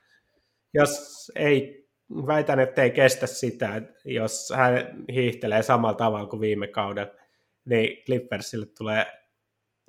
Jos 0.73 1.31
ei, 1.35 1.87
väitän, 2.27 2.59
että 2.59 2.83
ei 2.83 2.91
kestä 2.91 3.27
sitä, 3.27 3.81
jos 4.05 4.53
hän 4.55 4.73
hiihtelee 5.13 5.63
samalla 5.63 5.97
tavalla 5.97 6.27
kuin 6.27 6.41
viime 6.41 6.67
kaudella, 6.67 7.13
niin 7.65 8.03
Clippersille 8.05 8.65
tulee 8.77 9.05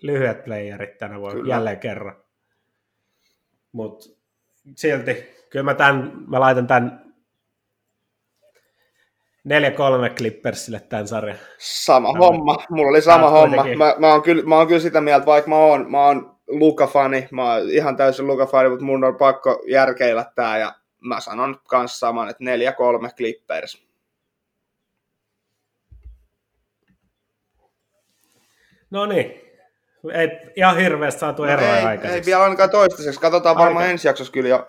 lyhyet 0.02 0.44
playerit 0.44 0.98
tänä 0.98 1.20
vuonna 1.20 1.40
kyllä. 1.40 1.54
jälleen 1.54 1.78
kerran. 1.78 2.16
Mutta 3.72 4.08
silti, 4.76 5.26
kyllä 5.50 5.62
mä, 5.62 5.74
tämän, 5.74 6.12
mä 6.26 6.40
laitan 6.40 6.66
tämän 6.66 7.11
4-3 9.48 10.14
Clippersille 10.14 10.80
tämän 10.80 11.08
sarjan. 11.08 11.38
Sama 11.58 12.12
mä 12.12 12.18
homma. 12.18 12.56
Mulla 12.70 12.90
oli 12.90 13.02
sama 13.02 13.30
homma. 13.30 13.64
Mä, 13.76 13.94
mä, 13.98 14.12
oon 14.12 14.22
kyllä, 14.22 14.42
mä 14.42 14.56
oon 14.56 14.66
kyllä 14.66 14.80
sitä 14.80 15.00
mieltä, 15.00 15.26
vaikka 15.26 15.50
mä 15.50 15.56
oon, 15.56 15.90
mä 15.90 16.06
oon 16.06 16.36
Luka-fani, 16.46 17.28
mä 17.30 17.52
oon 17.52 17.70
ihan 17.70 17.96
täysin 17.96 18.26
Luka-fani, 18.26 18.68
mutta 18.68 18.84
mun 18.84 19.04
on 19.04 19.16
pakko 19.16 19.62
järkeillä 19.66 20.24
tää 20.34 20.58
ja 20.58 20.74
mä 21.00 21.20
sanon 21.20 21.60
kanssa 21.68 21.98
saman, 21.98 22.28
että 22.28 22.44
4-3 23.08 23.14
Clippers. 23.16 23.82
No 28.90 29.06
niin, 29.06 29.42
ei 30.14 30.28
ihan 30.56 30.76
hirveästi 30.76 31.20
saatu 31.20 31.42
no 31.42 31.50
eroa 31.50 31.76
ei, 31.76 31.84
aikaiseksi. 31.84 32.18
Ei 32.18 32.26
vielä 32.26 32.42
ainakaan 32.42 32.70
toistaiseksi. 32.70 33.20
Katsotaan 33.20 33.56
Aika. 33.56 33.64
varmaan 33.64 33.90
ensi 33.90 34.08
jaksossa 34.08 34.32
kyllä 34.32 34.48
jo 34.48 34.68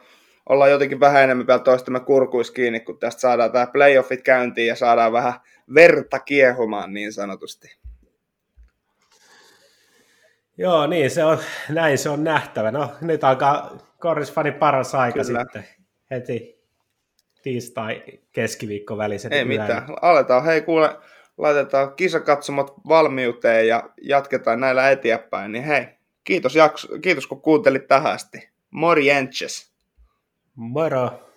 ollaan 0.50 0.72
jotenkin 0.72 1.00
vähän 1.00 1.24
enemmän 1.24 1.48
vielä 1.48 1.60
toistamme 1.60 2.00
kurkuis 2.00 2.52
kiinni, 2.52 2.80
kun 2.80 3.00
tästä 3.00 3.22
saadaan 3.22 3.52
tämä 3.52 3.68
playoffit 3.68 4.22
käyntiin 4.22 4.68
ja 4.68 4.76
saadaan 4.76 5.14
vähän 5.14 5.34
verta 5.74 6.20
kiehumaan 6.20 6.94
niin 6.94 7.14
sanotusti. 7.14 7.78
Joo, 10.58 10.88
niin 10.88 11.10
se 11.10 11.24
on, 11.24 11.38
näin 11.70 11.98
se 11.98 12.10
on 12.10 12.24
nähtävä. 12.24 12.72
No, 12.72 12.92
nyt 13.02 13.24
alkaa 13.24 13.78
Korisfani 14.00 14.52
paras 14.52 14.96
aika 14.96 15.24
Kyllä. 15.24 15.42
sitten 15.44 15.66
heti 16.12 16.64
tiistai 17.42 18.04
keskiviikko 18.32 18.98
välisen. 18.98 19.34
Ei 19.34 19.42
yhden. 19.42 19.62
mitään, 19.62 19.86
aletaan. 20.02 20.46
Hei 20.46 20.62
kuule, 20.62 20.96
laitetaan 21.38 21.96
kisakatsomot 21.96 22.74
valmiuteen 22.88 23.68
ja 23.68 23.90
jatketaan 24.02 24.60
näillä 24.60 24.92
eteenpäin. 24.92 25.52
Niin 25.52 25.64
hei, 25.64 25.88
kiitos, 26.24 26.56
jakso, 26.56 26.88
kiitos 27.02 27.28
kun 27.28 27.42
kuuntelit 27.42 27.88
tähän 27.88 28.12
asti. 28.14 28.50
Morjentses. 28.72 29.73
Moro! 30.56 31.33